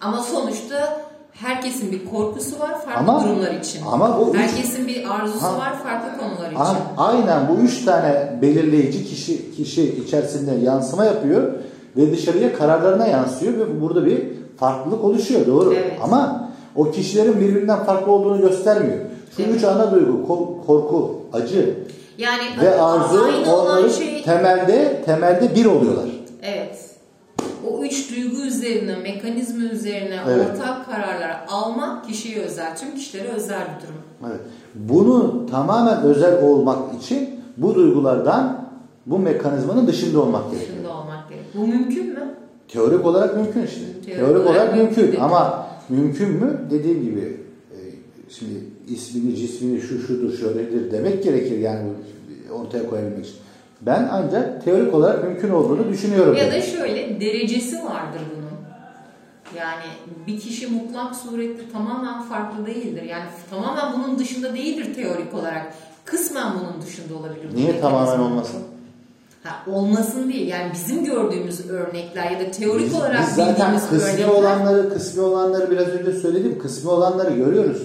Ama 0.00 0.18
sonuçta 0.22 1.00
herkesin 1.32 1.92
bir 1.92 2.04
korkusu 2.04 2.60
var 2.60 2.80
farklı 2.84 2.98
Ama- 3.12 3.24
durumlar 3.24 3.50
için. 3.50 3.80
ama 3.92 4.20
bu 4.20 4.30
üç- 4.30 4.36
herkesin 4.40 4.86
bir 4.88 5.14
arzusu 5.20 5.42
Ha. 5.46 5.58
var 5.58 5.74
farklı 5.82 6.20
konular 6.20 6.50
için. 6.50 6.60
A- 6.96 7.04
Aynen 7.08 7.48
bu 7.48 7.62
üç 7.62 7.84
tane 7.84 8.38
belirleyici 8.42 9.04
kişi 9.04 9.56
kişi 9.56 9.82
içerisinde 10.04 10.50
yansıma 10.64 11.04
yapıyor 11.04 11.52
ve 11.96 12.12
dışarıya 12.12 12.54
kararlarına 12.54 13.06
yansıyor 13.06 13.52
ve 13.58 13.80
burada 13.80 14.06
bir 14.06 14.22
farklılık 14.56 15.04
oluşuyor 15.04 15.46
doğru. 15.46 15.74
Evet. 15.74 15.92
Ama 16.02 16.50
o 16.76 16.90
kişilerin 16.90 17.40
birbirinden 17.40 17.84
farklı 17.84 18.12
olduğunu 18.12 18.40
göstermiyor. 18.40 18.98
Evet. 19.44 19.54
üç 19.56 19.64
ana 19.64 19.92
duygu 19.92 20.12
ko- 20.28 20.66
korku, 20.66 21.20
acı 21.32 21.74
Yani 22.18 22.42
ve 22.60 22.80
arzu 22.80 23.24
onların 23.52 23.88
şey 23.88 24.22
temelde 24.22 25.02
temelde 25.06 25.54
bir 25.54 25.64
oluyorlar. 25.64 26.08
evet. 26.42 26.78
O 27.70 27.82
üç 27.84 28.10
duygu 28.16 28.42
üzerine, 28.46 28.96
mekanizma 28.96 29.64
üzerine 29.64 30.18
Evet. 30.28 30.46
ortak 30.54 30.86
kararlar 30.86 31.44
almak 31.48 32.08
kişiye 32.08 32.40
özel, 32.40 32.76
tüm 32.76 32.94
kişilere 32.94 33.28
özel 33.28 33.60
bir 33.60 33.82
durum. 33.86 34.00
Evet. 34.30 34.40
Bunu 34.74 35.46
tamamen 35.50 36.02
özel 36.02 36.42
olmak 36.42 36.78
için 37.02 37.40
bu 37.56 37.74
duygulardan 37.74 38.66
bu 39.06 39.18
mekanizmanın 39.18 39.86
dışında 39.86 40.20
olmak 40.20 40.50
gerekiyor. 40.50 40.72
Dışında 40.78 40.92
olmak 40.94 41.28
gerek. 41.28 41.44
Bu 41.54 41.66
mümkün 41.66 42.06
mü? 42.06 42.34
Teorik 42.68 43.06
olarak 43.06 43.36
mümkün 43.36 43.62
işte. 43.62 43.80
Teorik 44.06 44.18
Teorik, 44.20 44.36
olarak 44.36 44.50
olarak 44.50 44.76
mümkün 44.76 45.04
mümkün. 45.04 45.20
ama 45.20 45.66
mümkün 45.88 46.28
mü? 46.30 46.60
Dediğim 46.70 47.02
gibi 47.02 47.40
e, 47.72 47.78
şimdi 48.28 48.54
ismini, 48.86 49.36
cismini 49.36 49.80
şu 49.80 50.06
şudur 50.06 50.38
şöyledir 50.38 50.92
demek 50.92 51.24
gerekir 51.24 51.58
yani 51.58 51.88
ortaya 52.52 52.90
koyabilmek 52.90 53.24
için. 53.26 53.36
Ben 53.80 54.08
ancak 54.12 54.64
teorik 54.64 54.94
olarak 54.94 55.24
mümkün 55.24 55.50
olduğunu 55.50 55.88
düşünüyorum. 55.88 56.36
Ya 56.36 56.52
da 56.52 56.60
şöyle 56.62 57.20
derecesi 57.20 57.76
vardır 57.76 58.20
bunun. 58.36 58.46
Yani 59.56 59.84
bir 60.26 60.40
kişi 60.40 60.66
mutlak 60.66 61.16
surette 61.16 61.62
tamamen 61.72 62.22
farklı 62.22 62.66
değildir. 62.66 63.02
Yani 63.02 63.24
tamamen 63.50 63.92
bunun 63.92 64.18
dışında 64.18 64.54
değildir 64.54 64.94
teorik 64.94 65.34
olarak. 65.34 65.74
Kısmen 66.04 66.46
bunun 66.60 66.82
dışında 66.82 67.14
olabilir. 67.18 67.54
Niye 67.54 67.72
mekanizma. 67.72 67.90
tamamen 67.90 68.18
olmasın? 68.18 68.60
Ha, 69.42 69.70
olmasın 69.70 70.32
değil. 70.32 70.48
Yani 70.48 70.72
bizim 70.72 71.04
gördüğümüz 71.04 71.70
örnekler 71.70 72.30
ya 72.30 72.40
da 72.40 72.50
teorik 72.50 72.86
Biz, 72.86 72.94
olarak 72.94 73.20
biz 73.20 73.34
zaten 73.34 73.78
kısmi 73.78 73.98
örnekler. 73.98 74.28
olanları, 74.28 74.92
kısmi 74.94 75.22
olanları 75.22 75.70
biraz 75.70 75.88
önce 75.88 76.12
söyledim. 76.12 76.58
Kısmi 76.62 76.90
olanları 76.90 77.34
görüyoruz. 77.34 77.82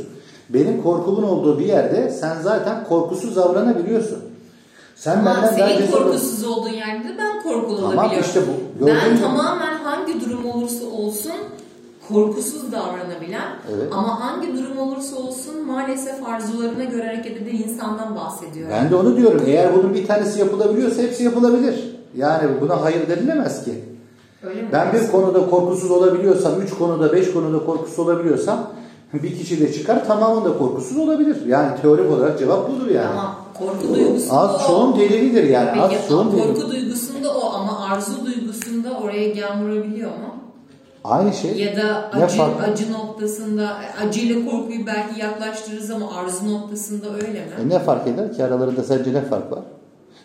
Benim 0.53 0.83
korkumun 0.83 1.23
olduğu 1.23 1.59
bir 1.59 1.65
yerde 1.65 2.09
sen 2.09 2.41
zaten 2.41 2.83
korkusuz 2.83 3.35
davranabiliyorsun. 3.35 4.17
Sen 4.95 5.17
Ama 5.19 5.35
benden 5.35 5.47
senin 5.55 5.87
ol- 5.87 5.91
korkusuz 5.91 6.43
olduğun 6.47 6.69
yerde 6.69 7.07
de 7.09 7.17
ben 7.17 7.43
korkulu 7.43 7.75
Tamam, 7.77 7.93
olabiliyorum. 7.97 8.25
işte 8.27 8.41
bu. 8.81 8.85
Ben 8.87 9.13
mü? 9.13 9.19
tamamen 9.21 9.75
hangi 9.83 10.25
durum 10.25 10.45
olursa 10.45 10.85
olsun 10.85 11.31
korkusuz 12.07 12.71
davranabilen 12.71 13.49
Evet. 13.75 13.87
ama 13.91 14.19
hangi 14.19 14.57
durum 14.57 14.77
olursa 14.77 15.15
olsun 15.15 15.65
maalesef 15.67 16.27
arzularına 16.27 16.83
göre 16.83 17.03
hareket 17.05 17.41
eden 17.41 17.55
insandan 17.55 18.15
bahsediyorum. 18.15 18.73
Ben 18.75 18.91
de 18.91 18.95
onu 18.95 19.17
diyorum. 19.17 19.41
Eğer 19.45 19.75
bunun 19.75 19.93
bir 19.93 20.07
tanesi 20.07 20.39
yapılabiliyorsa 20.39 21.01
hepsi 21.01 21.23
yapılabilir. 21.23 21.95
Yani 22.15 22.49
buna 22.61 22.81
hayır 22.81 23.09
denilemez 23.09 23.65
ki. 23.65 23.71
Öyle 24.43 24.61
mi? 24.61 24.69
Ben 24.73 24.93
bir 24.93 25.11
konuda 25.11 25.49
korkusuz 25.49 25.91
olabiliyorsam, 25.91 26.61
üç 26.61 26.73
konuda, 26.73 27.13
beş 27.13 27.33
konuda 27.33 27.65
korkusuz 27.65 27.99
olabiliyorsam 27.99 28.67
bir 29.13 29.37
kişi 29.37 29.59
de 29.61 29.73
çıkar 29.73 30.05
tamamında 30.07 30.57
korkusuz 30.57 30.97
olabilir. 30.97 31.45
Yani 31.45 31.81
teorik 31.81 32.11
olarak 32.11 32.39
cevap 32.39 32.69
budur 32.71 32.87
yani. 32.89 33.07
Ama 33.07 33.35
korku 33.59 33.93
duygusunda 33.95 34.33
Az 34.39 34.67
çoğun 34.67 34.99
delilidir 34.99 35.43
yani. 35.43 35.69
Peki, 35.73 35.99
Az 36.01 36.07
çoğun 36.09 36.31
delili. 36.31 36.53
korku 36.53 36.71
duygusunda 36.71 37.33
o 37.37 37.53
ama 37.53 37.79
arzu 37.79 38.25
duygusunda 38.25 38.97
oraya 39.03 39.29
gen 39.29 39.63
vurabiliyor 39.63 40.09
mu? 40.11 40.35
Aynı 41.03 41.33
şey. 41.33 41.57
Ya 41.57 41.75
da 41.75 42.11
acı, 42.13 42.37
farkı? 42.37 42.71
acı 42.71 42.93
noktasında 42.93 43.69
acıyla 44.07 44.51
korkuyu 44.51 44.87
belki 44.87 45.19
yaklaştırırız 45.21 45.91
ama 45.91 46.15
arzu 46.15 46.53
noktasında 46.53 47.05
öyle 47.15 47.27
mi? 47.27 47.51
E 47.65 47.69
ne 47.69 47.79
fark 47.79 48.07
eder 48.07 48.33
ki 48.33 48.43
aralarında 48.43 48.83
sence 48.83 49.13
ne 49.13 49.21
fark 49.21 49.51
var? 49.51 49.59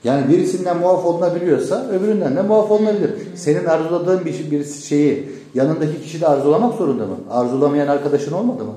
Yani 0.05 0.29
birisinden 0.33 0.77
muaf 0.79 1.07
olunabiliyorsa 1.07 1.87
öbüründen 1.93 2.37
de 2.37 2.43
muaf 2.43 2.71
olunabilir. 2.71 3.11
Senin 3.35 3.65
arzuladığın 3.65 4.25
bir, 4.25 4.51
bir 4.51 4.65
şeyi 4.65 5.29
yanındaki 5.55 6.03
kişi 6.03 6.21
de 6.21 6.27
arzulamak 6.27 6.75
zorunda 6.79 7.07
mı? 7.07 7.17
Arzulamayan 7.31 7.89
arkadaşın 7.89 8.33
olmadı 8.33 8.65
mı? 8.65 8.73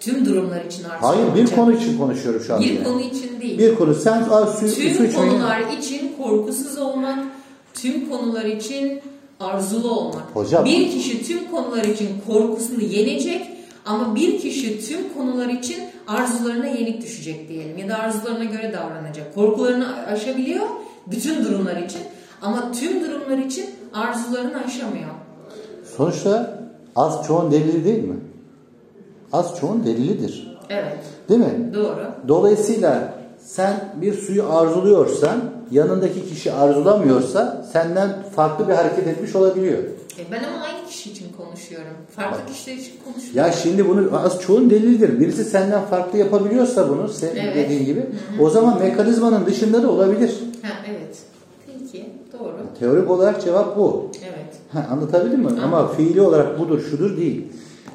Tüm 0.00 0.26
durumlar 0.26 0.64
için 0.64 0.84
arzu 0.84 1.06
Hayır 1.06 1.34
bir 1.34 1.54
konu 1.56 1.72
için 1.72 1.98
konuşuyorum 1.98 2.40
şu 2.46 2.54
anda. 2.54 2.64
Bir 2.64 2.72
yani. 2.72 2.84
konu 2.84 3.00
için 3.00 3.40
değil. 3.40 3.58
Bir 3.58 3.74
konu 3.74 3.94
sen 3.94 4.24
su 4.24 4.60
tüm 4.74 4.90
içmeyi- 5.06 5.14
konular 5.14 5.60
için 5.78 6.12
korkusuz 6.22 6.78
olmak, 6.78 7.18
tüm 7.74 8.10
konular 8.10 8.44
için 8.44 9.00
arzulu 9.40 9.90
olmak. 9.90 10.22
Hocam- 10.34 10.64
Bir 10.64 10.90
kişi 10.90 11.26
tüm 11.26 11.50
konular 11.50 11.84
için 11.84 12.08
korkusunu 12.26 12.82
yenecek 12.82 13.46
ama 13.86 14.14
bir 14.14 14.40
kişi 14.40 14.86
tüm 14.88 14.98
konular 15.16 15.48
için 15.48 15.76
arzularına 16.08 16.66
yenik 16.66 17.02
düşecek 17.02 17.48
diyelim 17.48 17.78
ya 17.78 17.88
da 17.88 17.98
arzularına 17.98 18.44
göre 18.44 18.72
davranacak. 18.72 19.34
Korkularını 19.34 20.06
aşabiliyor 20.06 20.66
bütün 21.06 21.44
durumlar 21.44 21.76
için 21.76 22.00
ama 22.42 22.72
tüm 22.72 23.04
durumlar 23.04 23.38
için 23.38 23.66
arzularını 23.92 24.64
aşamıyor. 24.64 25.10
Sonuçta 25.96 26.58
az 26.96 27.26
çoğun 27.26 27.50
delili 27.52 27.84
değil 27.84 28.04
mi? 28.04 28.16
Az 29.32 29.56
çoğun 29.60 29.84
delilidir. 29.86 30.58
Evet, 30.70 30.96
Değil 31.28 31.40
mi? 31.40 31.70
doğru. 31.74 32.06
Dolayısıyla 32.28 33.14
sen 33.38 33.74
bir 33.96 34.14
suyu 34.14 34.52
arzuluyorsan 34.52 35.40
yanındaki 35.70 36.28
kişi 36.28 36.52
arzulamıyorsa 36.52 37.64
senden 37.72 38.10
farklı 38.36 38.68
bir 38.68 38.72
hareket 38.72 39.06
etmiş 39.06 39.36
olabiliyor. 39.36 39.78
E 40.18 40.32
ben 40.32 40.44
ama 40.44 40.64
aynı 40.64 40.86
kişi 40.88 41.10
için 41.10 41.26
konuşuyorum. 41.36 41.92
Farklı 42.16 42.52
kişiler 42.52 42.74
için 42.76 42.92
konuşmuyorum. 43.04 43.36
Ya 43.50 43.52
şimdi 43.52 43.88
bunu 43.88 44.18
az 44.24 44.40
çoğun 44.40 44.70
delildir. 44.70 45.20
Birisi 45.20 45.44
senden 45.44 45.84
farklı 45.84 46.18
yapabiliyorsa 46.18 46.88
bunu 46.88 47.08
senin 47.08 47.36
Evet. 47.36 47.56
dediğin 47.56 47.84
gibi 47.84 48.06
o 48.40 48.50
zaman 48.50 48.78
mekanizmanın 48.78 49.46
dışında 49.46 49.82
da 49.82 49.90
olabilir. 49.90 50.34
Ha, 50.62 50.68
evet. 50.90 51.16
Peki, 51.66 52.06
Doğru. 52.38 52.52
Teorik 52.78 53.10
olarak 53.10 53.44
cevap 53.44 53.76
bu. 53.76 54.10
Evet. 54.24 54.54
Ha, 54.72 54.86
anlatabildim 54.92 55.40
mi? 55.40 55.46
Anladım. 55.46 55.64
Ama 55.64 55.88
fiili 55.88 56.20
olarak 56.20 56.58
budur, 56.58 56.80
şudur 56.90 57.16
değil. 57.16 57.44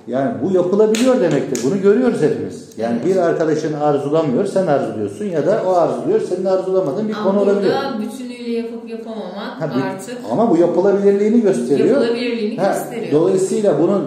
Yani 0.07 0.31
bu 0.43 0.51
yapılabiliyor 0.51 1.21
demektir. 1.21 1.63
Bunu 1.63 1.81
görüyoruz 1.81 2.21
hepimiz. 2.21 2.69
Yani 2.77 2.95
Evet. 3.03 3.05
bir 3.05 3.15
arkadaşın 3.21 3.73
arzulamıyor, 3.73 4.45
sen 4.45 4.67
arzuluyorsun 4.67 5.25
ya 5.25 5.45
da 5.47 5.63
o 5.67 5.73
arzuluyor, 5.73 6.21
senin 6.21 6.45
arzulamadığın 6.45 7.07
bir 7.07 7.13
Ama 7.13 7.23
konu 7.23 7.39
olabiliyor. 7.41 7.75
burada 7.75 8.01
bütünüyle 8.01 8.32
yapıp 8.53 8.89
yapamamak 8.89 9.61
Ha, 9.61 9.71
bir- 9.77 9.81
artık 9.81 10.17
ama 10.31 10.49
bu 10.51 10.57
yapılabilirliğini 10.57 11.41
gösteriyor. 11.41 11.89
yapılabilirliğini 12.01 12.57
Ha, 12.57 12.73
gösteriyor. 12.73 13.11
Dolayısıyla 13.11 13.81
bunun 13.81 14.05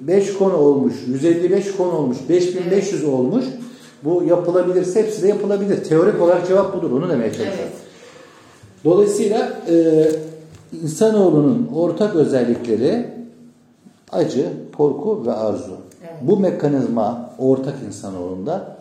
5 0.00 0.32
konu 0.38 0.56
olmuş, 0.56 0.94
155 1.06 1.76
konu 1.76 1.90
olmuş, 1.92 2.16
5500 2.28 3.04
olmuş. 3.04 3.44
Bu 4.04 4.24
yapılabilirse 4.24 5.02
hepsi 5.02 5.22
de 5.22 5.28
yapılabilir. 5.28 5.84
Teorik 5.84 6.22
olarak 6.22 6.48
cevap 6.48 6.74
budur. 6.76 6.90
Onu 6.90 7.08
demeye 7.08 7.28
çalışıyorum. 7.32 7.58
Evet. 7.62 7.72
Dolayısıyla 8.84 9.52
e, 9.70 10.04
insanoğlunun 10.82 11.70
ortak 11.74 12.14
özellikleri 12.16 13.06
acı, 14.12 14.46
korku 14.76 15.26
ve 15.26 15.32
arzu. 15.32 15.76
Evet. 16.02 16.12
Bu 16.22 16.38
mekanizma 16.40 17.30
ortak 17.38 17.74
insanoğlunda 17.86 18.64
Evet. 18.68 18.77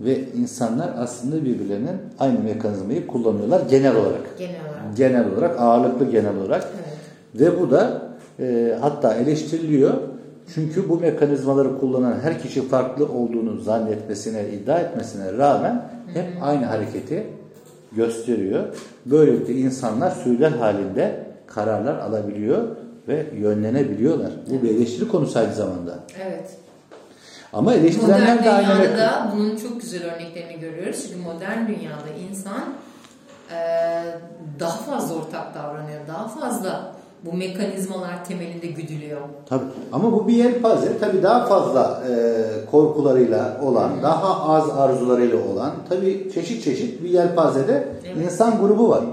Ve 0.00 0.32
insanlar 0.32 0.90
aslında 0.98 1.44
birbirlerinin 1.44 1.96
aynı 2.18 2.38
mekanizmayı 2.38 3.06
kullanıyorlar 3.06 3.60
genel 3.70 3.96
olarak. 3.96 4.38
Genel 4.38 4.60
olarak. 4.60 4.96
Genel 4.96 5.32
olarak, 5.32 5.60
ağırlıklı 5.60 6.10
genel 6.10 6.36
olarak. 6.36 6.68
Evet. 6.74 6.98
Ve 7.34 7.60
bu 7.60 7.70
da 7.70 8.02
e, 8.40 8.76
hatta 8.80 9.14
eleştiriliyor. 9.14 9.94
Çünkü 10.54 10.88
bu 10.88 11.00
mekanizmaları 11.00 11.78
kullanan 11.78 12.14
her 12.22 12.42
kişi 12.42 12.68
farklı 12.68 13.12
olduğunu 13.12 13.60
zannetmesine, 13.60 14.48
iddia 14.48 14.78
etmesine 14.78 15.32
rağmen 15.32 15.82
hep 16.14 16.26
aynı 16.42 16.64
hareketi 16.64 17.26
gösteriyor. 17.92 18.64
Böylelikle 19.06 19.54
insanlar 19.54 20.10
sürüler 20.10 20.50
halinde 20.50 21.26
kararlar 21.46 21.98
alabiliyor 21.98 22.62
ve 23.08 23.26
yönlenebiliyorlar. 23.38 24.30
Bu 24.50 24.62
bir 24.62 24.70
eleştiri 24.70 25.08
konusu 25.08 25.38
aynı 25.38 25.54
zamanda. 25.54 25.98
Evet. 26.26 26.58
Ama 27.52 27.74
eleştirenler 27.74 28.20
Modern 28.20 28.44
de 28.44 28.50
aynı 28.50 28.66
dünyada 28.66 28.82
mekan- 28.84 28.98
da 28.98 29.32
bunun 29.36 29.56
çok 29.56 29.80
güzel 29.80 30.02
örneklerini 30.14 30.60
görüyoruz. 30.60 31.02
Çünkü 31.02 31.22
modern 31.24 31.66
dünyada 31.68 32.08
insan 32.30 32.60
e, 33.50 33.58
daha 34.60 34.76
fazla 34.76 35.14
ortak 35.14 35.54
davranıyor. 35.54 36.00
Daha 36.08 36.28
fazla 36.28 36.92
bu 37.24 37.32
mekanizmalar 37.36 38.24
temelinde 38.24 38.66
güdülüyor. 38.66 39.20
Tabii. 39.48 39.64
Ama 39.92 40.12
bu 40.12 40.28
bir 40.28 40.32
yelpaze. 40.32 40.98
Tabii 40.98 41.22
daha 41.22 41.46
fazla 41.46 42.02
e, 42.10 42.12
korkularıyla 42.70 43.60
olan, 43.62 43.90
daha 44.02 44.54
az 44.54 44.70
arzularıyla 44.78 45.36
olan, 45.52 45.72
tabii 45.88 46.30
çeşit 46.34 46.64
çeşit 46.64 47.02
bir 47.04 47.08
yelpazede 47.10 47.88
Evet. 48.06 48.16
insan 48.24 48.58
grubu 48.60 48.88
var. 48.88 49.04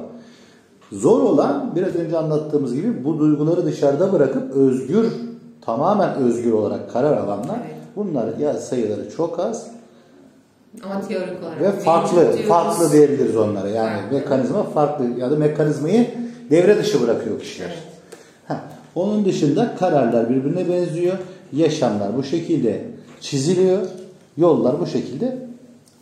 Zor 0.91 1.21
olan 1.21 1.71
biraz 1.76 1.95
önce 1.95 2.17
anlattığımız 2.17 2.74
gibi 2.76 3.04
bu 3.06 3.19
duyguları 3.19 3.65
dışarıda 3.65 4.13
bırakıp 4.13 4.52
özgür, 4.56 5.08
tamamen 5.62 6.13
özgür 6.15 6.52
olarak 6.54 6.91
karar 6.93 7.17
alanlar. 7.17 7.58
Evet. 7.65 7.76
Bunlar 7.95 8.38
ya 8.38 8.53
sayıları 8.53 9.10
çok 9.17 9.39
az 9.39 9.67
Ama 10.84 11.01
teorik 11.08 11.43
olarak. 11.43 11.62
ve 11.62 11.71
farklı, 11.71 12.21
diyoruz. 12.21 12.41
farklı 12.47 12.91
diyebiliriz 12.91 13.38
onlara. 13.38 13.69
Yani 13.69 14.01
Farklı. 14.01 14.17
mekanizma 14.17 14.63
farklı 14.63 15.05
ya 15.19 15.31
da 15.31 15.36
mekanizmayı 15.36 16.08
devre 16.51 16.77
dışı 16.77 17.01
bırakıyor 17.01 17.39
kişiler. 17.39 17.67
Evet. 17.67 17.77
Ha, 18.47 18.62
onun 18.95 19.25
dışında 19.25 19.75
kararlar 19.75 20.29
birbirine 20.29 20.69
benziyor. 20.69 21.17
Yaşamlar 21.53 22.17
bu 22.17 22.23
şekilde 22.23 22.86
çiziliyor. 23.21 23.79
Yollar 24.38 24.79
bu 24.79 24.88
şekilde 24.88 25.25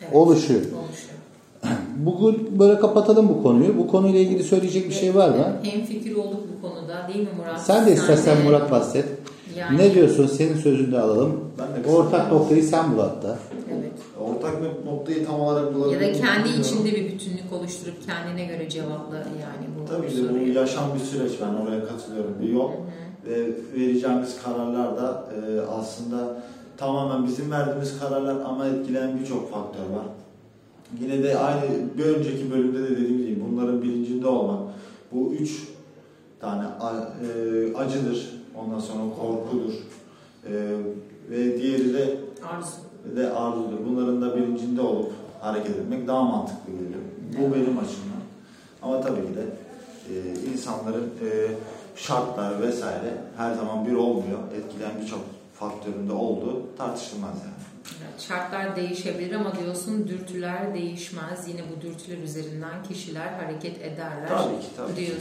Evet. 0.02 0.14
oluşuyor. 0.14 0.60
Oluşuyor. 0.60 1.14
Bugün 1.96 2.58
böyle 2.58 2.78
kapatalım 2.80 3.28
bu 3.28 3.42
konuyu. 3.42 3.78
Bu 3.78 3.86
konuyla 3.88 4.20
ilgili 4.20 4.44
söyleyecek 4.44 4.88
bir 4.88 4.94
şey 4.94 5.14
var 5.14 5.28
mı? 5.28 5.56
Hem 5.62 5.84
fikir 5.84 6.14
olduk 6.14 6.40
bu 6.56 6.68
konuda 6.68 7.08
değil 7.14 7.20
mi 7.20 7.28
Murat? 7.36 7.60
Sen 7.62 7.86
de 7.86 7.92
istersen 7.92 8.42
Murat 8.44 8.70
bahset. 8.70 9.04
Yani- 9.58 9.78
Ne 9.78 9.94
diyorsun? 9.94 10.26
Senin 10.26 10.56
sözünü 10.56 10.92
de 10.92 10.98
alalım. 11.00 11.40
Ben 11.58 11.84
de 11.84 11.88
Ortak 11.96 12.32
noktayı 12.32 12.62
sen 12.64 12.92
bul 12.92 12.98
hatta. 13.00 13.38
Evet. 13.70 13.92
Ortak 14.20 14.62
bir 14.62 14.86
noktayı 14.90 15.26
tam 15.26 15.40
olarak 15.40 15.74
bulabilir 15.74 16.00
Ya 16.00 16.08
da 16.08 16.12
kendi 16.12 16.48
içinde 16.60 16.92
bir 16.92 17.04
bütünlük 17.12 17.52
oluşturup 17.52 17.94
kendine 18.06 18.44
göre 18.44 18.68
cevapla 18.68 19.16
yani 19.16 19.66
bu 19.80 19.88
Tabii 19.88 20.08
ki 20.08 20.16
bu 20.34 20.58
yaşam 20.58 20.84
bir 20.94 21.00
süreç 21.00 21.32
ben 21.40 21.54
oraya 21.66 21.84
katılıyorum 21.86 22.34
bir 22.42 22.48
yol 22.48 22.70
ve 23.26 23.46
vereceğimiz 23.76 24.42
kararlar 24.42 24.96
da 24.96 25.24
e, 25.34 25.60
aslında 25.60 26.42
tamamen 26.76 27.26
bizim 27.28 27.50
verdiğimiz 27.50 27.98
kararlar 27.98 28.36
ama 28.46 28.66
etkileyen 28.66 29.18
birçok 29.20 29.50
faktör 29.52 29.82
var. 29.82 30.06
Yine 31.00 31.22
de 31.22 31.38
aynı 31.38 31.60
bir 31.98 32.04
önceki 32.04 32.50
bölümde 32.50 32.78
de 32.82 32.90
dediğim 32.90 33.18
gibi 33.18 33.42
bunların 33.50 33.82
bilincinde 33.82 34.26
olmak 34.26 34.60
bu 35.12 35.32
üç 35.40 35.62
tane 36.40 36.62
a- 36.80 36.92
e, 37.24 37.74
acıdır 37.76 38.43
ondan 38.56 38.80
sonra 38.80 39.02
korkudur 39.20 39.72
e, 40.46 40.52
ve 41.30 41.58
diğeri 41.62 41.94
de 41.94 42.16
Arzu. 42.48 43.16
de 43.16 43.30
arzudur. 43.32 43.78
Bunların 43.86 44.22
da 44.22 44.36
bilincinde 44.36 44.80
olup 44.80 45.12
hareket 45.40 45.76
etmek 45.76 46.08
daha 46.08 46.22
mantıklı 46.22 46.72
geliyor. 46.72 47.00
Bu 47.38 47.54
benim 47.54 47.78
açımdan. 47.78 48.24
Ama 48.82 49.00
tabii 49.00 49.20
ki 49.26 49.34
de 49.36 49.44
e, 50.10 50.14
insanların 50.52 51.04
e, 51.04 51.48
şartlar 51.96 52.62
vesaire 52.62 53.14
her 53.36 53.54
zaman 53.54 53.86
bir 53.86 53.92
olmuyor. 53.92 54.38
Etkileyen 54.58 54.92
birçok 55.02 55.20
faktöründe 55.54 56.12
olduğu 56.12 56.76
tartışılmaz 56.78 57.34
yani. 57.42 57.54
Evet, 58.02 58.20
Şartlar 58.20 58.76
değişebilir 58.76 59.34
ama 59.34 59.52
diyorsun 59.58 60.08
dürtüler 60.08 60.74
değişmez. 60.74 61.48
Yine 61.48 61.60
bu 61.76 61.80
dürtüler 61.80 62.18
üzerinden 62.18 62.82
kişiler 62.88 63.32
hareket 63.32 63.82
ederler 63.82 64.28
Tabii 64.28 64.60
ki, 64.60 64.66
tabii 64.76 64.94
ki. 64.94 65.12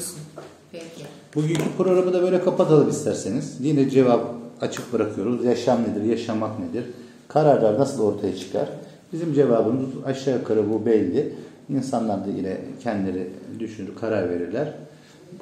Peki. 0.73 1.05
Bugünkü 1.35 1.63
programı 1.77 2.13
da 2.13 2.21
böyle 2.21 2.41
kapatalım 2.41 2.89
isterseniz. 2.89 3.57
Yine 3.61 3.89
cevap 3.89 4.35
açık 4.61 4.93
bırakıyoruz. 4.93 5.45
Yaşam 5.45 5.83
nedir, 5.83 6.03
yaşamak 6.03 6.59
nedir? 6.59 6.85
Kararlar 7.27 7.79
nasıl 7.79 8.03
ortaya 8.03 8.35
çıkar? 8.35 8.69
Bizim 9.13 9.33
cevabımız 9.33 9.89
aşağı 10.05 10.37
yukarı 10.37 10.69
bu 10.69 10.85
belli. 10.85 11.33
İnsanlar 11.69 12.25
da 12.25 12.29
yine 12.37 12.57
kendileri 12.83 13.29
düşünür, 13.59 13.95
karar 14.01 14.29
verirler. 14.29 14.73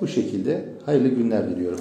Bu 0.01 0.07
şekilde 0.07 0.65
hayırlı 0.85 1.07
günler 1.07 1.49
diliyorum. 1.49 1.79